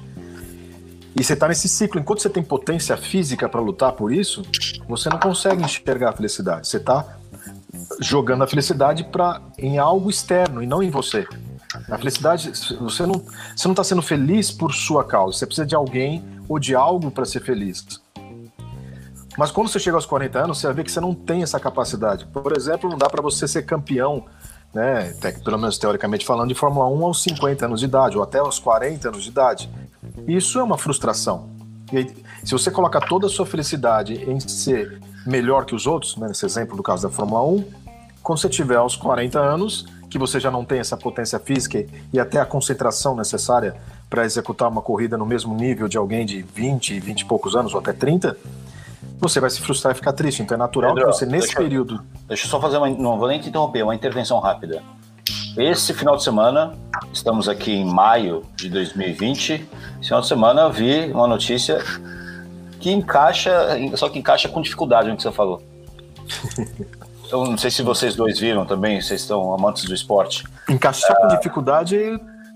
[1.19, 1.99] E você está nesse ciclo.
[1.99, 4.43] Enquanto você tem potência física para lutar por isso,
[4.87, 6.69] você não consegue enxergar a felicidade.
[6.69, 7.17] Você está
[7.99, 11.27] jogando a felicidade para em algo externo e não em você.
[11.91, 13.23] A felicidade, você não
[13.55, 15.39] você não está sendo feliz por sua causa.
[15.39, 17.85] Você precisa de alguém ou de algo para ser feliz.
[19.37, 21.61] Mas quando você chega aos 40 anos, você vai ver que você não tem essa
[21.61, 22.27] capacidade.
[22.27, 24.25] Por exemplo, não dá para você ser campeão,
[24.73, 28.39] né, pelo menos teoricamente falando, de Fórmula 1 aos 50 anos de idade, ou até
[28.39, 29.71] aos 40 anos de idade.
[30.27, 31.51] Isso é uma frustração.
[31.93, 36.17] E aí, se você coloca toda a sua felicidade em ser melhor que os outros,
[36.17, 37.65] né, nesse exemplo do caso da Fórmula 1,
[38.23, 42.21] quando você tiver aos 40 anos, que você já não tem essa potência física e
[42.21, 43.77] até a concentração necessária
[44.09, 47.75] para executar uma corrida no mesmo nível de alguém de 20, 20 e poucos anos
[47.75, 48.37] ou até 30,
[49.19, 50.43] você vai se frustrar e ficar triste.
[50.43, 52.03] Então é natural Pedro, que você, nesse deixa, período.
[52.29, 52.89] Deixa eu só fazer uma.
[52.89, 54.83] Não vou nem te interromper, uma intervenção rápida.
[55.57, 56.75] Esse final de semana,
[57.13, 59.53] estamos aqui em maio de 2020.
[59.53, 59.69] Esse
[60.03, 61.83] final de semana eu vi uma notícia
[62.79, 63.51] que encaixa,
[63.97, 65.63] só que encaixa com dificuldade no que você falou.
[67.31, 70.45] Eu não sei se vocês dois viram também, vocês estão amantes do esporte.
[70.69, 71.99] Encaixar com dificuldade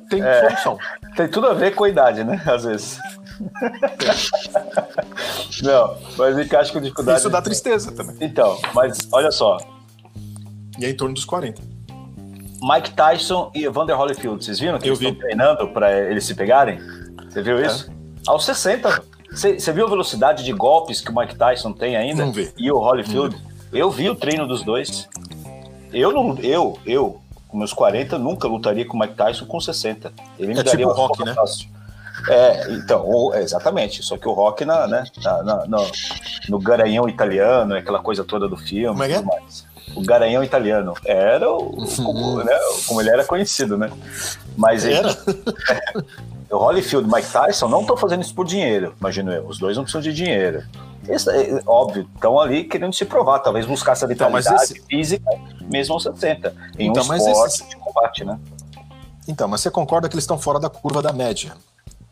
[0.08, 0.78] tem é, solução.
[1.16, 2.40] Tem tudo a ver com a idade, né?
[2.46, 2.98] Às vezes.
[5.62, 7.18] não, mas encaixa com dificuldade.
[7.18, 8.16] Isso dá tristeza também.
[8.20, 9.58] Então, mas olha só.
[10.78, 11.60] E é em torno dos 40.
[12.62, 15.06] Mike Tyson e Evander Holyfield, vocês viram que Eu eles vi.
[15.06, 16.78] estão treinando para eles se pegarem?
[17.28, 17.66] Você viu é.
[17.66, 17.90] isso?
[18.26, 19.02] Aos 60.
[19.32, 22.24] Você viu a velocidade de golpes que o Mike Tyson tem ainda?
[22.24, 22.52] Não vi.
[22.56, 23.36] E o Holyfield?
[23.72, 25.08] Eu vi o treino dos dois.
[25.92, 30.12] Eu não, eu, eu, com meus 40, nunca lutaria com o Mike Tyson com 60.
[30.38, 31.34] Ele me é daria tipo rock, né?
[31.34, 31.68] Fácil.
[32.28, 34.02] É, então, o, exatamente.
[34.02, 35.90] Só que o rock na, né, na, na, no,
[36.48, 38.88] no garanhão italiano, aquela coisa toda do filme.
[38.88, 39.24] Como é que é?
[39.96, 40.94] O garanhão italiano.
[41.04, 42.56] Era o, como, né,
[42.86, 43.90] como ele era conhecido, né?
[44.56, 45.16] Mas ele, era?
[46.50, 49.46] É, o Holyfield Mike Tyson não estão fazendo isso por dinheiro, imagino eu.
[49.46, 50.64] Os dois não precisam de dinheiro.
[51.10, 54.86] É, óbvio, estão ali querendo se provar, talvez buscar essa então, vitalidade então, esse...
[54.86, 55.30] física
[55.70, 57.68] mesmo aos 60, em então, um esporte esse...
[57.68, 58.38] de combate, né?
[59.28, 61.52] Então, mas você concorda que eles estão fora da curva da média,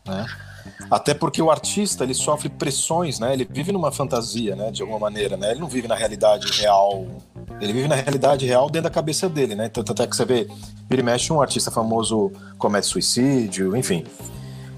[0.05, 0.25] né?
[0.89, 3.33] Até porque o artista ele sofre pressões, né?
[3.33, 4.71] Ele vive numa fantasia, né?
[4.71, 5.51] De alguma maneira, né?
[5.51, 7.05] Ele não vive na realidade real.
[7.61, 9.69] Ele vive na realidade real dentro da cabeça dele, né?
[9.69, 10.47] Tanto até que você vê,
[10.89, 14.03] vira e mexe um artista famoso comete suicídio, enfim.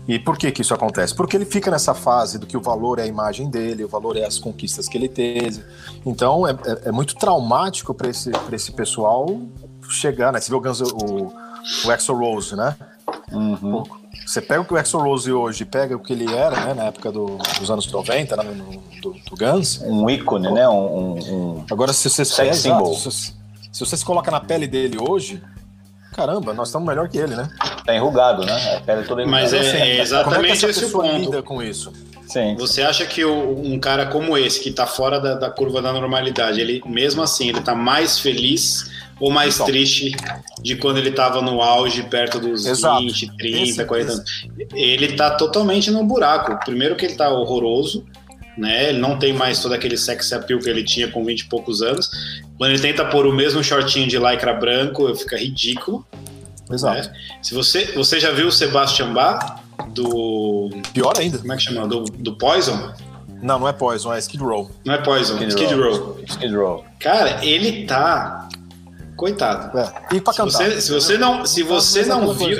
[0.07, 1.13] E por que que isso acontece?
[1.15, 4.17] Porque ele fica nessa fase do que o valor é a imagem dele, o valor
[4.17, 5.63] é as conquistas que ele teve.
[6.05, 9.39] Então é, é, é muito traumático para esse, esse pessoal
[9.89, 10.39] chegar, né?
[10.39, 11.33] Você vê o, Guns, o,
[11.85, 12.75] o Axel Rose, né?
[13.31, 13.83] Uhum.
[14.25, 16.83] Você pega o que o Axel Rose hoje, pega o que ele era, né, na
[16.85, 18.43] época do, dos anos 90, né,
[19.01, 19.81] do, do, Guns.
[19.81, 20.67] Um ícone, né?
[20.67, 23.33] Um, um, Agora, se você, exato, se,
[23.71, 25.41] se você se coloca na pele dele hoje,
[26.13, 27.49] caramba, nós estamos melhor que ele, né?
[27.91, 28.75] Tá enrugado, né?
[28.77, 31.17] A pele toda Mas é, é exatamente Como é esse o ponto.
[31.17, 31.91] lida com isso?
[32.25, 32.55] Sim.
[32.57, 35.91] Você acha que o, um cara como esse, que está fora da, da, curva da
[35.91, 40.15] normalidade, ele mesmo assim, ele está mais feliz ou mais então, triste
[40.61, 43.01] de quando ele estava no auge, perto dos exato.
[43.01, 44.47] 20, 30, esse, 40 anos?
[44.73, 46.57] Ele está totalmente no buraco.
[46.63, 48.05] Primeiro que ele está horroroso,
[48.57, 48.89] né?
[48.89, 51.81] Ele não tem mais todo aquele sex appeal que ele tinha com 20 e poucos
[51.81, 52.09] anos.
[52.57, 56.05] Quando ele tenta pôr o mesmo shortinho de lycra branco, fica ridículo.
[56.73, 57.09] Exato.
[57.09, 57.15] Né?
[57.41, 60.69] Se você, você já viu o Sebastian Bach do.
[60.93, 61.37] Pior ainda.
[61.37, 61.87] Como é que chama?
[61.87, 62.93] Do, do Poison?
[63.41, 64.69] Não, não é Poison, é Skid Row.
[64.85, 65.95] Não é Poison, Skid, Skid Row.
[65.95, 66.19] Row.
[66.27, 66.85] Skid Row.
[66.99, 68.47] Cara, ele tá.
[69.15, 69.77] Coitado.
[69.77, 70.15] É.
[70.15, 70.51] E pra cantar.
[70.51, 72.57] Se você, se você não, se você não viu.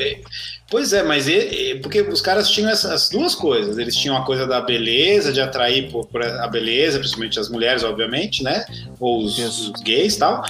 [0.71, 3.77] Pois é, mas ele, porque os caras tinham essas duas coisas.
[3.77, 7.83] Eles tinham a coisa da beleza, de atrair por, por a beleza, principalmente as mulheres,
[7.83, 8.65] obviamente, né?
[8.97, 10.43] Ou os, os gays e tal.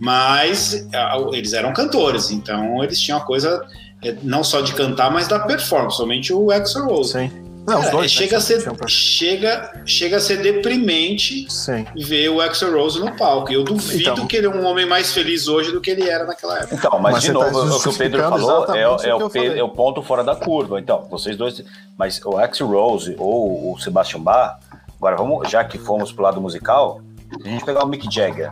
[0.00, 0.84] Mas
[1.32, 3.64] eles eram cantores, então eles tinham a coisa
[4.02, 7.12] é, não só de cantar, mas da performance, somente o Axel Rose.
[7.12, 7.47] Sim.
[7.68, 8.38] Não, Cara, dois, chega, né?
[8.38, 11.84] a ser, chega, chega a ser deprimente Sim.
[11.94, 13.52] ver o Axel Rose no palco.
[13.52, 16.24] Eu duvido então, que ele é um homem mais feliz hoje do que ele era
[16.24, 16.74] naquela época.
[16.74, 19.30] Então, mas, mas de tá novo, tá o que o Pedro falou é, é, o,
[19.34, 20.80] é, o, ponto fora da curva.
[20.80, 21.62] Então, vocês dois.
[21.98, 24.60] Mas o Axel Rose ou o Sebastian Bach,
[24.96, 27.02] agora vamos, já que fomos pro lado musical,
[27.44, 28.50] a gente pegar o Mick Jagger,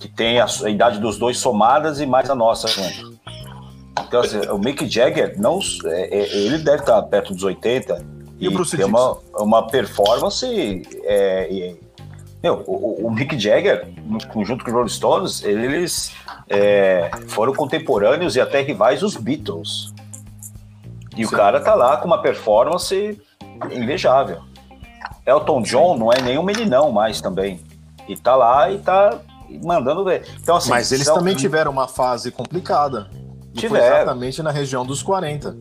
[0.00, 3.18] que tem a, a idade dos dois somadas e mais a nossa junto.
[4.06, 8.44] Então, assim, o Mick Jagger, não, é, é, ele deve estar perto dos 80 e,
[8.44, 10.82] e o Bruce tem uma, uma performance.
[11.04, 11.74] É,
[12.42, 16.12] meu, o, o, Mick Jagger, no conjunto com os Rolling Stones, eles
[16.48, 19.92] é, foram contemporâneos e até rivais dos Beatles.
[21.16, 21.34] E Sim.
[21.34, 23.20] o cara tá lá com uma performance
[23.72, 24.40] invejável.
[25.26, 27.60] Elton John não é nenhum meninão mais também.
[28.08, 29.18] E tá lá e tá
[29.62, 30.26] mandando ver.
[30.40, 31.16] Então, assim, Mas eles são...
[31.16, 33.10] também tiveram uma fase complicada.
[33.52, 33.96] Tiveram.
[33.96, 35.56] Exatamente na região dos 40.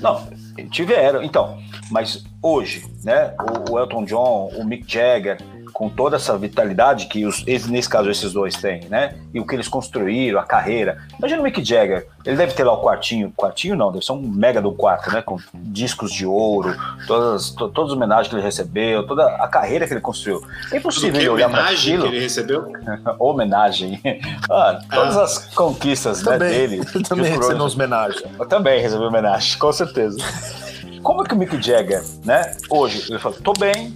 [0.00, 0.26] Não,
[0.66, 1.22] tiveram.
[1.22, 1.58] Então,
[1.90, 3.34] mas hoje, né,
[3.70, 5.38] o, Elton John, o Mick Jagger,
[5.72, 9.14] com toda essa vitalidade que os, nesse caso esses dois têm, né?
[9.32, 10.98] E o que eles construíram, a carreira.
[11.18, 14.20] Imagina o Mick Jagger, ele deve ter lá o quartinho, quartinho não, deve ser um
[14.20, 15.22] mega do quarto, né?
[15.22, 16.74] Com discos de ouro,
[17.06, 20.42] todas, to, todas as homenagens que ele recebeu, toda a carreira que ele construiu.
[20.72, 22.02] É impossível ele olhar para aquilo.
[22.04, 22.72] que ele recebeu?
[23.18, 24.00] homenagem.
[24.50, 25.24] Ah, todas ah.
[25.24, 26.80] as conquistas né, dele.
[26.94, 28.22] Eu também recebeu homenagem.
[28.38, 30.18] Eu também recebi homenagem, com certeza.
[31.02, 33.94] Como é que o Mick Jagger, né, hoje, ele fala, tô bem,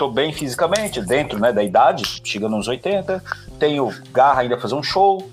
[0.00, 3.22] tô bem fisicamente, dentro né, da idade, chegando nos 80,
[3.58, 5.30] tenho garra ainda fazer um show,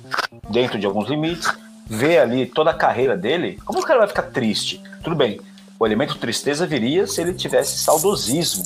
[0.50, 1.50] dentro de alguns limites,
[1.86, 4.84] vê ali toda a carreira dele, como o cara vai ficar triste?
[5.02, 5.40] Tudo bem,
[5.80, 8.66] o elemento tristeza viria se ele tivesse saudosismo.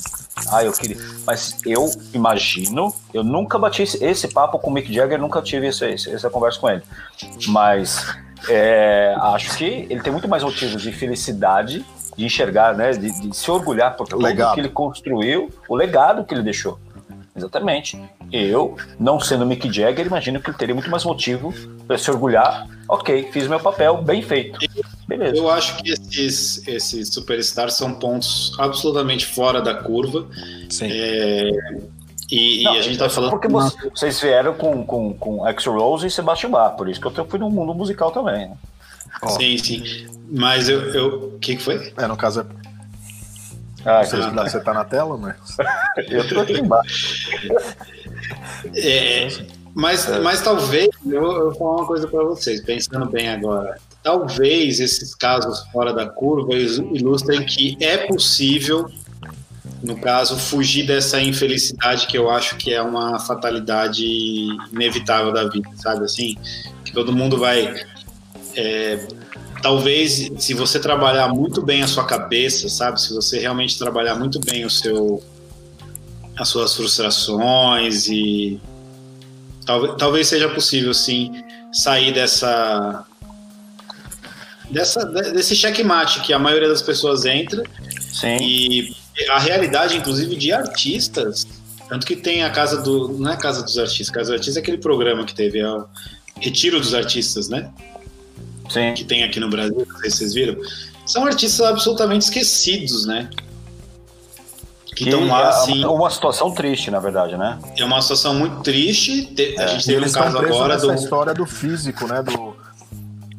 [0.50, 0.96] Ah, eu queria.
[1.24, 5.68] Mas eu imagino, eu nunca bati esse, esse papo com o Mick Jagger, nunca tive
[5.68, 6.82] essa, essa conversa com ele.
[7.46, 8.04] Mas
[8.48, 11.86] é, acho que ele tem muito mais motivos de felicidade
[12.16, 16.34] de enxergar, né, de, de se orgulhar por tudo que ele construiu, o legado que
[16.34, 16.78] ele deixou.
[17.34, 17.98] Exatamente.
[18.30, 21.52] Eu, não sendo Mick Jagger, imagino que ele teria muito mais motivo
[21.86, 22.66] para se orgulhar.
[22.88, 24.58] Ok, fiz meu papel, bem feito.
[25.08, 25.36] Beleza.
[25.36, 30.26] Eu acho que esses, esses superstars são pontos absolutamente fora da curva.
[30.68, 30.88] Sim.
[30.90, 31.50] É,
[32.30, 33.30] e, não, e, a gente tá falando.
[33.30, 37.26] Porque vocês vieram com, com, com Axel Rose e Sebastian Bach, por isso que eu
[37.26, 38.48] fui no mundo musical também.
[38.48, 38.56] Né?
[39.20, 39.28] Oh.
[39.28, 40.06] Sim, sim.
[40.30, 41.34] Mas eu.
[41.34, 41.92] O que, que foi?
[41.96, 42.62] É, no caso é.
[43.84, 44.30] Ah, você, tá.
[44.30, 45.36] você tá na tela, mas.
[46.08, 47.30] eu tô aqui embaixo.
[48.76, 49.28] É,
[49.74, 50.20] mas, é.
[50.20, 53.76] mas talvez, eu, eu vou falar uma coisa para vocês, pensando bem agora.
[54.02, 58.90] Talvez esses casos fora da curva ilustrem que é possível,
[59.82, 64.04] no caso, fugir dessa infelicidade que eu acho que é uma fatalidade
[64.72, 66.36] inevitável da vida, sabe assim?
[66.84, 67.74] Que todo mundo vai
[68.56, 69.06] é,
[69.62, 73.00] talvez se você trabalhar muito bem a sua cabeça, sabe?
[73.00, 75.22] Se você realmente trabalhar muito bem o seu
[76.36, 78.58] as suas frustrações e
[79.66, 81.30] talvez, talvez seja possível sim
[81.72, 83.04] sair dessa
[84.70, 87.62] dessa desse checkmate que a maioria das pessoas entra
[88.00, 88.38] sim.
[88.40, 88.96] e
[89.28, 91.46] a realidade inclusive de artistas
[91.86, 94.38] tanto que tem a casa do não é a casa dos artistas, a casa dos
[94.38, 95.86] artistas é aquele programa que teve é o
[96.40, 97.70] retiro dos artistas, né?
[98.72, 98.94] Sim.
[98.94, 100.56] que tem aqui no Brasil, não sei se vocês viram,
[101.06, 103.28] são artistas absolutamente esquecidos, né?
[104.94, 105.84] Que estão lá, é assim.
[105.84, 107.58] Uma situação triste, na verdade, né?
[107.76, 109.34] É uma situação muito triste.
[109.58, 109.68] A é.
[109.68, 110.92] gente teve um caso agora do.
[110.92, 112.22] história do físico, né?
[112.22, 112.54] Do,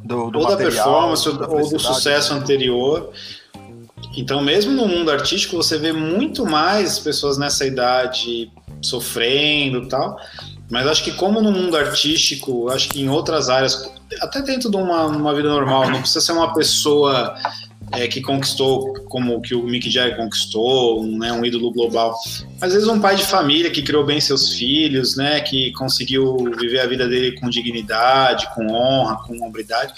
[0.04, 3.12] do, do ou material, da performance, da ou do sucesso anterior.
[4.16, 10.18] Então, mesmo no mundo artístico, você vê muito mais pessoas nessa idade sofrendo e tal.
[10.70, 13.92] Mas acho que como no mundo artístico, acho que em outras áreas,
[14.22, 17.36] até dentro de uma, uma vida normal, não precisa ser uma pessoa
[17.92, 22.16] é, que conquistou como que o Mick Jagger conquistou, um, né, um ídolo global.
[22.60, 26.80] Às vezes um pai de família que criou bem seus filhos, né, que conseguiu viver
[26.80, 29.94] a vida dele com dignidade, com honra, com hombridade,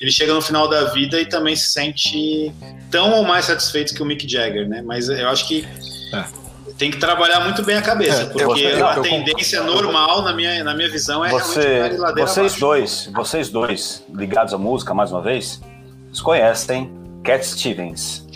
[0.00, 2.52] ele chega no final da vida e também se sente
[2.90, 4.82] tão ou mais satisfeito que o Mick Jagger, né?
[4.82, 5.66] Mas eu acho que
[6.12, 6.43] é
[6.76, 10.64] tem que trabalhar muito bem a cabeça, é, porque eu, a tendência normal, na minha,
[10.64, 12.60] na minha visão, é você, realmente Vocês abaixo.
[12.60, 15.60] dois, vocês dois, ligados à música, mais uma vez,
[16.06, 16.90] vocês conhecem
[17.22, 18.26] Cat Stevens.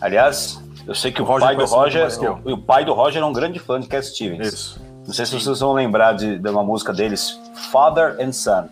[0.00, 2.08] Aliás, eu sei que o, pai do Roger,
[2.44, 4.52] o, o, pai do Roger é um grande fã de Cat Stevens.
[4.52, 4.80] Isso.
[5.06, 5.38] Não sei Sim.
[5.38, 7.38] se vocês vão lembrar de, de uma música deles,
[7.70, 8.68] Father and Son.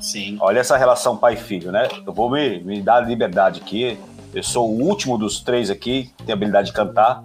[0.00, 0.36] Sim.
[0.40, 1.88] Olha essa relação pai filho, né?
[2.06, 3.98] Eu vou me, me dar liberdade aqui.
[4.34, 7.24] Eu sou o último dos três aqui, tem habilidade de cantar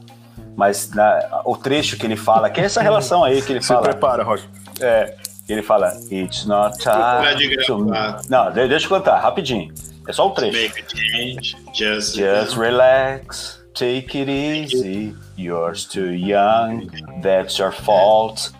[0.55, 3.67] mas na, o trecho que ele fala, que é essa relação aí que ele Se
[3.67, 3.83] fala.
[3.83, 4.47] Se prepara, Roger.
[4.79, 5.15] É,
[5.47, 7.65] ele fala, it's not time.
[7.65, 7.85] To...
[8.29, 9.73] Não, deixa eu cantar, rapidinho.
[10.07, 10.57] É só o trecho.
[10.57, 15.15] Make a change, just, just relax, take it easy.
[15.37, 16.87] You're too young,
[17.21, 18.51] that's your fault.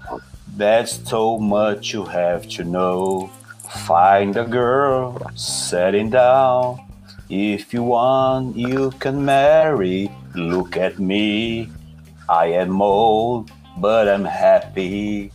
[0.58, 3.30] That's so much you have to know.
[3.88, 6.80] Find a girl, setting down.
[7.30, 10.12] If you want, you can marry.
[10.36, 11.70] Look at me.
[12.30, 15.32] I am old, but I'm happy.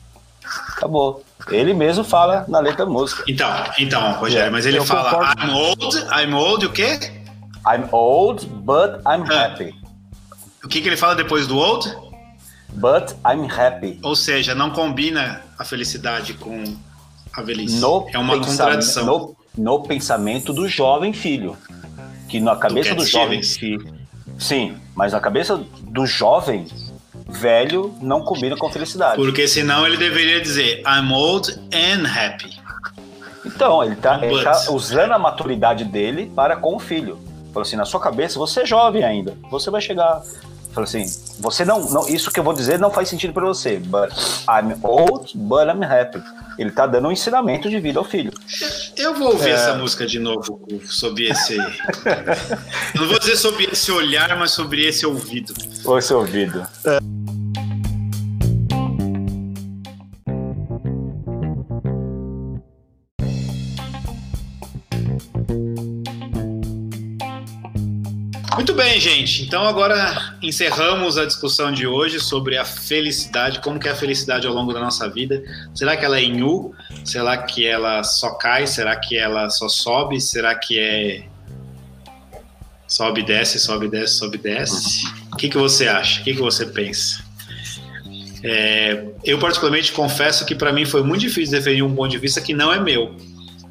[0.76, 1.24] Acabou.
[1.50, 3.24] Ele mesmo fala na letra da música.
[3.28, 5.42] Então, então, Rogério, mas ele Eu fala concordo.
[5.42, 6.98] I'm old, I'm old, o quê?
[7.66, 9.46] I'm old, but I'm ah.
[9.46, 9.74] happy.
[10.64, 11.88] O que, que ele fala depois do old?
[12.72, 13.98] But I'm happy.
[14.02, 16.76] Ou seja, não combina a felicidade com
[17.32, 17.76] a velhice.
[17.76, 19.06] No é uma contradição.
[19.06, 21.56] No, no, pensamento do jovem filho.
[22.28, 23.95] Que na cabeça do, do jovem filho.
[24.38, 26.66] Sim, mas na cabeça do jovem,
[27.28, 29.16] velho não combina com felicidade.
[29.16, 32.56] Porque senão ele deveria dizer I'm old and happy.
[33.44, 37.18] Então, ele tá, ele tá usando a maturidade dele para com o filho.
[37.52, 39.34] Falou assim, na sua cabeça, você é jovem ainda.
[39.50, 40.20] Você vai chegar
[40.76, 41.06] Falou assim:
[41.40, 44.10] você não, não, isso que eu vou dizer não faz sentido para você, but
[44.46, 46.22] I'm old, but I'm happy.
[46.58, 48.30] Ele tá dando um ensinamento de vida ao filho.
[48.94, 49.52] Eu vou ouvir é...
[49.52, 51.56] essa música de novo sobre esse.
[52.94, 55.54] não vou dizer sobre esse olhar, mas sobre esse ouvido.
[55.96, 56.66] Esse ouvido.
[56.84, 57.15] É.
[68.56, 69.42] Muito bem, gente.
[69.42, 74.46] Então agora encerramos a discussão de hoje sobre a felicidade, como que é a felicidade
[74.46, 75.42] ao longo da nossa vida.
[75.74, 76.74] Será que ela é em U?
[77.04, 78.66] Será que ela só cai?
[78.66, 80.18] Será que ela só sobe?
[80.22, 81.26] Será que é
[82.88, 85.04] sobe, desce, sobe, desce, sobe, desce?
[85.30, 86.22] O que, que você acha?
[86.22, 87.22] O que, que você pensa?
[88.42, 92.40] É, eu particularmente confesso que para mim foi muito difícil definir um ponto de vista
[92.40, 93.14] que não é meu.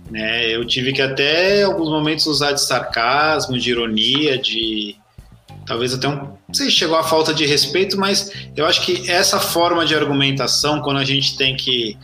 [0.10, 0.56] Né?
[0.56, 4.95] Eu tive que até alguns momentos usar de sarcasmo, de ironia, de
[5.66, 9.10] talvez até um, não sei se chegou a falta de respeito, mas eu acho que
[9.10, 11.97] essa forma de argumentação, quando a gente tem que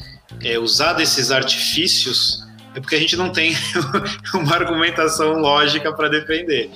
[0.43, 2.41] é, usar desses artifícios,
[2.73, 3.55] é porque a gente não tem
[4.33, 6.69] uma argumentação lógica para defender.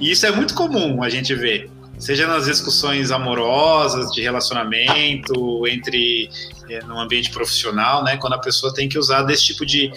[0.00, 6.30] E isso é muito comum a gente ver, seja nas discussões amorosas, de relacionamento, entre
[6.70, 9.90] é, no ambiente profissional, né, quando a pessoa tem que usar desse tipo de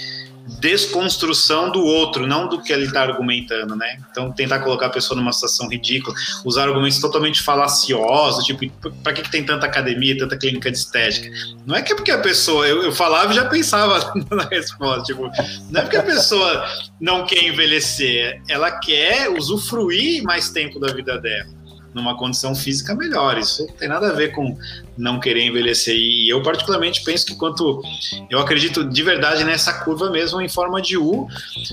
[0.60, 3.98] desconstrução do outro, não do que ele está argumentando, né?
[4.12, 8.70] Então, tentar colocar a pessoa numa situação ridícula, usar argumentos totalmente falaciosos, tipo,
[9.02, 11.30] para que, que tem tanta academia, tanta clínica de estética?
[11.66, 15.04] Não é que é porque a pessoa, eu, eu falava e já pensava na resposta,
[15.04, 15.30] tipo,
[15.70, 16.66] não é porque a pessoa
[17.00, 21.63] não quer envelhecer, ela quer usufruir mais tempo da vida dela
[21.94, 23.38] numa condição física melhor.
[23.38, 24.58] Isso não tem nada a ver com
[24.98, 25.96] não querer envelhecer.
[25.96, 27.82] E eu, particularmente, penso que quanto.
[28.30, 31.28] Eu acredito de verdade nessa curva mesmo em forma de U,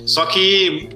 [0.07, 0.91] só que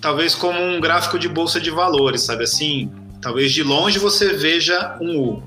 [0.00, 2.90] talvez como um gráfico de bolsa de valores, sabe assim?
[3.20, 5.42] Talvez de longe você veja um U,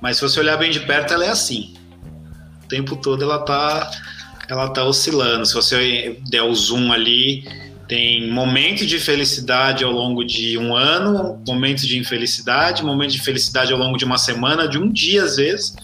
[0.00, 1.74] mas se você olhar bem de perto, ela é assim.
[2.64, 3.90] O tempo todo ela tá,
[4.48, 5.46] ela tá oscilando.
[5.46, 7.44] Se você der o zoom ali,
[7.88, 13.72] tem momentos de felicidade ao longo de um ano, momentos de infelicidade, momentos de felicidade
[13.72, 15.74] ao longo de uma semana, de um dia às vezes,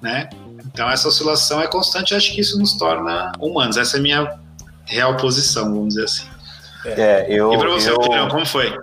[0.00, 0.30] né?
[0.64, 3.76] Então essa oscilação é constante, acho que isso nos torna humanos.
[3.76, 4.38] Essa é a minha
[4.86, 6.26] real posição, vamos dizer assim.
[6.84, 7.98] É, eu, e para você, eu...
[8.28, 8.78] Como foi?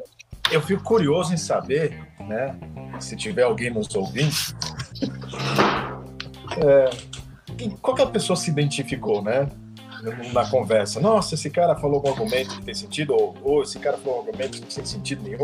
[0.51, 2.55] Eu fico curioso em saber, né?
[2.99, 4.35] Se tiver alguém nos ouvindo,
[6.59, 6.89] é,
[7.81, 9.47] qual que a pessoa se identificou, né?
[10.33, 10.99] Na conversa.
[10.99, 14.19] Nossa, esse cara falou algum argumento que tem sentido, ou, ou esse cara falou um
[14.25, 15.43] argumento que não tem sentido nenhum.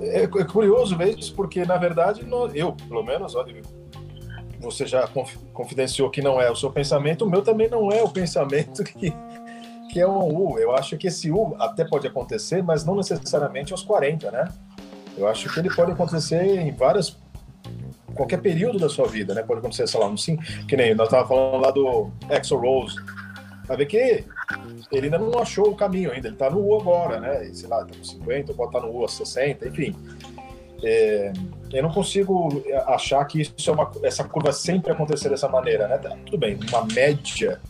[0.00, 3.60] É, é curioso ver isso, porque na verdade eu, pelo menos, olha,
[4.60, 5.08] você já
[5.52, 9.12] confidenciou que não é o seu pensamento, o meu também não é o pensamento que,
[9.92, 10.58] que é um U.
[10.58, 14.48] Eu acho que esse U até pode acontecer, mas não necessariamente aos 40, né?
[15.16, 17.16] Eu acho que ele pode acontecer em várias
[18.18, 19.42] qualquer período da sua vida, né?
[19.42, 22.96] Pode acontecer, sei lá, um sim, que nem nós tava falando lá do Exo Rose.
[23.66, 24.24] Vai ver que
[24.90, 27.44] ele ainda não achou o caminho ainda, ele tá no U agora, né?
[27.52, 29.94] Sei lá, tá com 50, pode estar tá no U a 60, enfim.
[30.82, 31.32] É,
[31.72, 35.98] eu não consigo achar que isso é uma, essa curva sempre acontecer dessa maneira, né?
[35.98, 37.60] Tá, tudo bem, uma média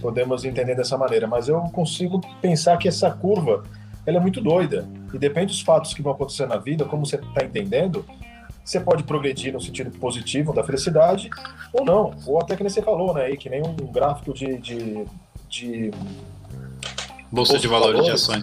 [0.00, 3.62] podemos entender dessa maneira, mas eu consigo pensar que essa curva
[4.06, 7.16] ela é muito doida e depende dos fatos que vão acontecer na vida, como você
[7.16, 8.04] está entendendo,
[8.70, 11.28] você pode progredir no sentido positivo da felicidade
[11.72, 13.34] ou não, ou até que nem você falou, né?
[13.34, 15.04] que nem um gráfico de, de,
[15.48, 15.90] de
[17.32, 18.40] bolsa, de valores, de ações.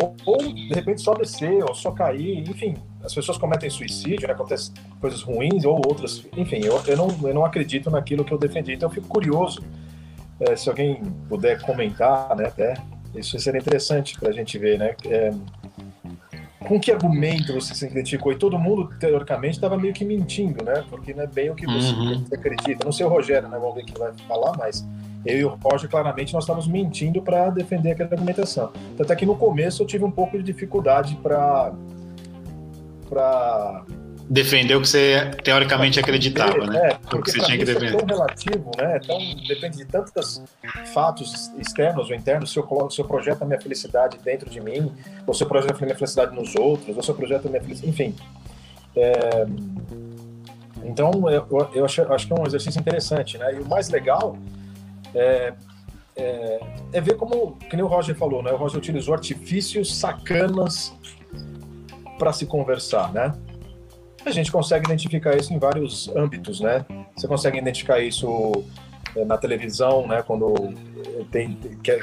[0.00, 2.76] Ou, ou, de repente só descer, ou só cair, enfim.
[3.04, 4.32] As pessoas cometem suicídio, né?
[4.32, 6.24] acontecem coisas ruins ou outras.
[6.34, 8.72] Enfim, eu, eu, não, eu não acredito naquilo que eu defendi.
[8.72, 9.62] Então eu fico curioso
[10.40, 12.46] é, se alguém puder comentar, né?
[12.46, 12.74] Até
[13.14, 14.96] isso seria interessante para a gente ver, né?
[15.04, 15.30] É,
[16.72, 18.32] com que argumento você se identificou?
[18.32, 20.82] E todo mundo, teoricamente, estava meio que mentindo, né?
[20.88, 22.24] Porque não é bem o que você, uhum.
[22.32, 22.82] acredita.
[22.82, 23.58] Não sei o Rogério, né?
[23.74, 24.86] Ver quem vai falar, mas
[25.26, 28.72] eu e o Roger, claramente, nós estávamos mentindo para defender aquela argumentação.
[28.96, 31.72] Tanto é que no começo eu tive um pouco de dificuldade para
[33.08, 33.84] para
[34.32, 36.88] defender o que você teoricamente acreditava, né?
[36.88, 37.94] É, porque o que você tinha que defender.
[37.94, 38.98] É tão relativo, né?
[39.04, 40.42] Então, depende de tantos
[40.94, 42.50] fatos externos ou internos.
[42.50, 44.90] Se eu coloco, se eu projeto a minha felicidade dentro de mim,
[45.26, 47.60] ou se eu projeto a minha felicidade nos outros, ou se eu projeto a minha
[47.60, 48.14] felicidade, enfim.
[48.96, 49.46] É,
[50.82, 53.54] então, eu, eu acho, acho, que é um exercício interessante, né?
[53.54, 54.38] E o mais legal
[55.14, 55.52] é,
[56.16, 56.60] é,
[56.94, 58.50] é ver como, que nem o Roger falou, né?
[58.50, 60.90] O Roger utilizou artifícios sacanas
[62.18, 63.34] para se conversar, né?
[64.24, 66.84] A gente consegue identificar isso em vários âmbitos, né?
[67.16, 68.64] Você consegue identificar isso
[69.16, 70.22] eh, na televisão, né?
[70.22, 70.72] Quando
[71.30, 72.00] tem, quer,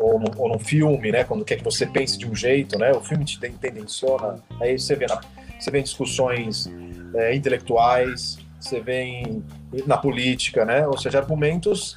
[0.00, 1.24] ou, no, ou filme, né?
[1.24, 2.92] Quando quer que você pense de um jeito, né?
[2.92, 4.42] O filme te tendenciona.
[4.60, 5.20] Aí você vê na,
[5.58, 6.70] você vê em discussões
[7.14, 9.22] é, intelectuais, você vê
[9.86, 10.86] na política, né?
[10.86, 11.96] Ou seja, argumentos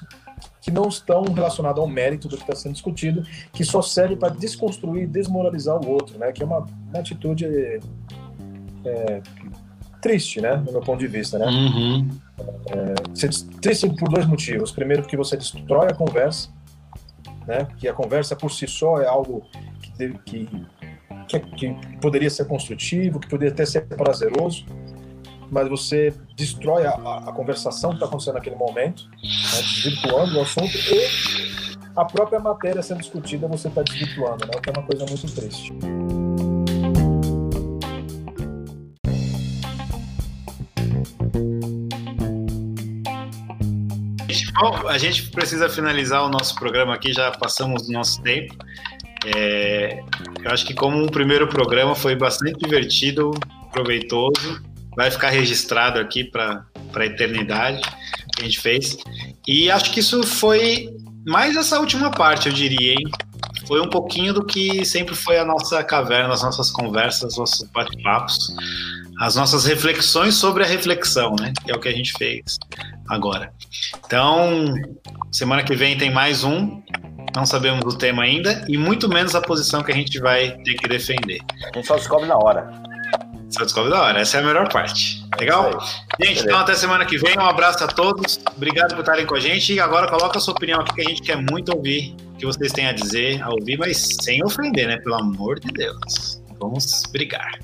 [0.62, 4.30] que não estão relacionados ao mérito do que está sendo discutido, que só serve para
[4.30, 6.32] desconstruir e desmoralizar o outro, né?
[6.32, 7.46] Que é uma, uma atitude
[8.86, 9.22] é,
[10.02, 10.56] triste, né?
[10.58, 11.46] No meu ponto de vista, né?
[11.46, 12.10] Uhum.
[12.70, 12.94] É,
[13.62, 14.72] triste por dois motivos.
[14.72, 16.50] Primeiro, porque você destrói a conversa,
[17.46, 17.68] né?
[17.78, 19.44] Que a conversa por si só é algo
[19.82, 20.50] que, que,
[21.28, 24.66] que, que poderia ser construtivo, que poderia até ser prazeroso
[25.50, 30.42] mas você destrói a, a, a conversação que está acontecendo naquele momento, né, desvirtuando o
[30.42, 34.86] assunto e a própria matéria sendo discutida você está desvirtuando, né, o que é uma
[34.86, 35.74] coisa muito triste.
[44.60, 48.56] Bom, a gente precisa finalizar o nosso programa aqui, já passamos do nosso tempo.
[49.26, 50.04] É,
[50.44, 53.32] eu acho que como um primeiro programa foi bastante divertido,
[53.72, 54.62] proveitoso
[54.96, 57.82] vai ficar registrado aqui para a eternidade
[58.34, 58.98] que a gente fez.
[59.48, 60.90] E acho que isso foi
[61.24, 63.04] mais essa última parte, eu diria, hein?
[63.68, 67.70] Foi um pouquinho do que sempre foi a nossa caverna, as nossas conversas, os nossos
[67.70, 68.48] bate-papos,
[69.20, 71.52] as nossas reflexões sobre a reflexão, né?
[71.64, 72.58] Que é o que a gente fez
[73.10, 73.52] agora.
[74.06, 74.74] Então,
[75.32, 76.82] semana que vem tem mais um.
[77.36, 80.76] Não sabemos o tema ainda e muito menos a posição que a gente vai ter
[80.76, 81.40] que defender.
[81.64, 82.72] A gente só descobre na hora.
[83.50, 84.20] Só descobre da hora.
[84.20, 85.24] Essa é a melhor parte.
[85.40, 85.72] Legal?
[85.72, 86.46] Gente, Beleza.
[86.46, 87.38] então até semana que vem.
[87.38, 88.40] Um abraço a todos.
[88.56, 89.74] Obrigado por estarem com a gente.
[89.74, 92.46] E agora coloca a sua opinião aqui que a gente quer muito ouvir o que
[92.46, 94.98] vocês têm a dizer, a ouvir, mas sem ofender, né?
[94.98, 96.42] Pelo amor de Deus.
[96.60, 97.60] Vamos brigar.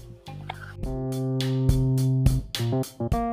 [2.82, 3.33] Thank you.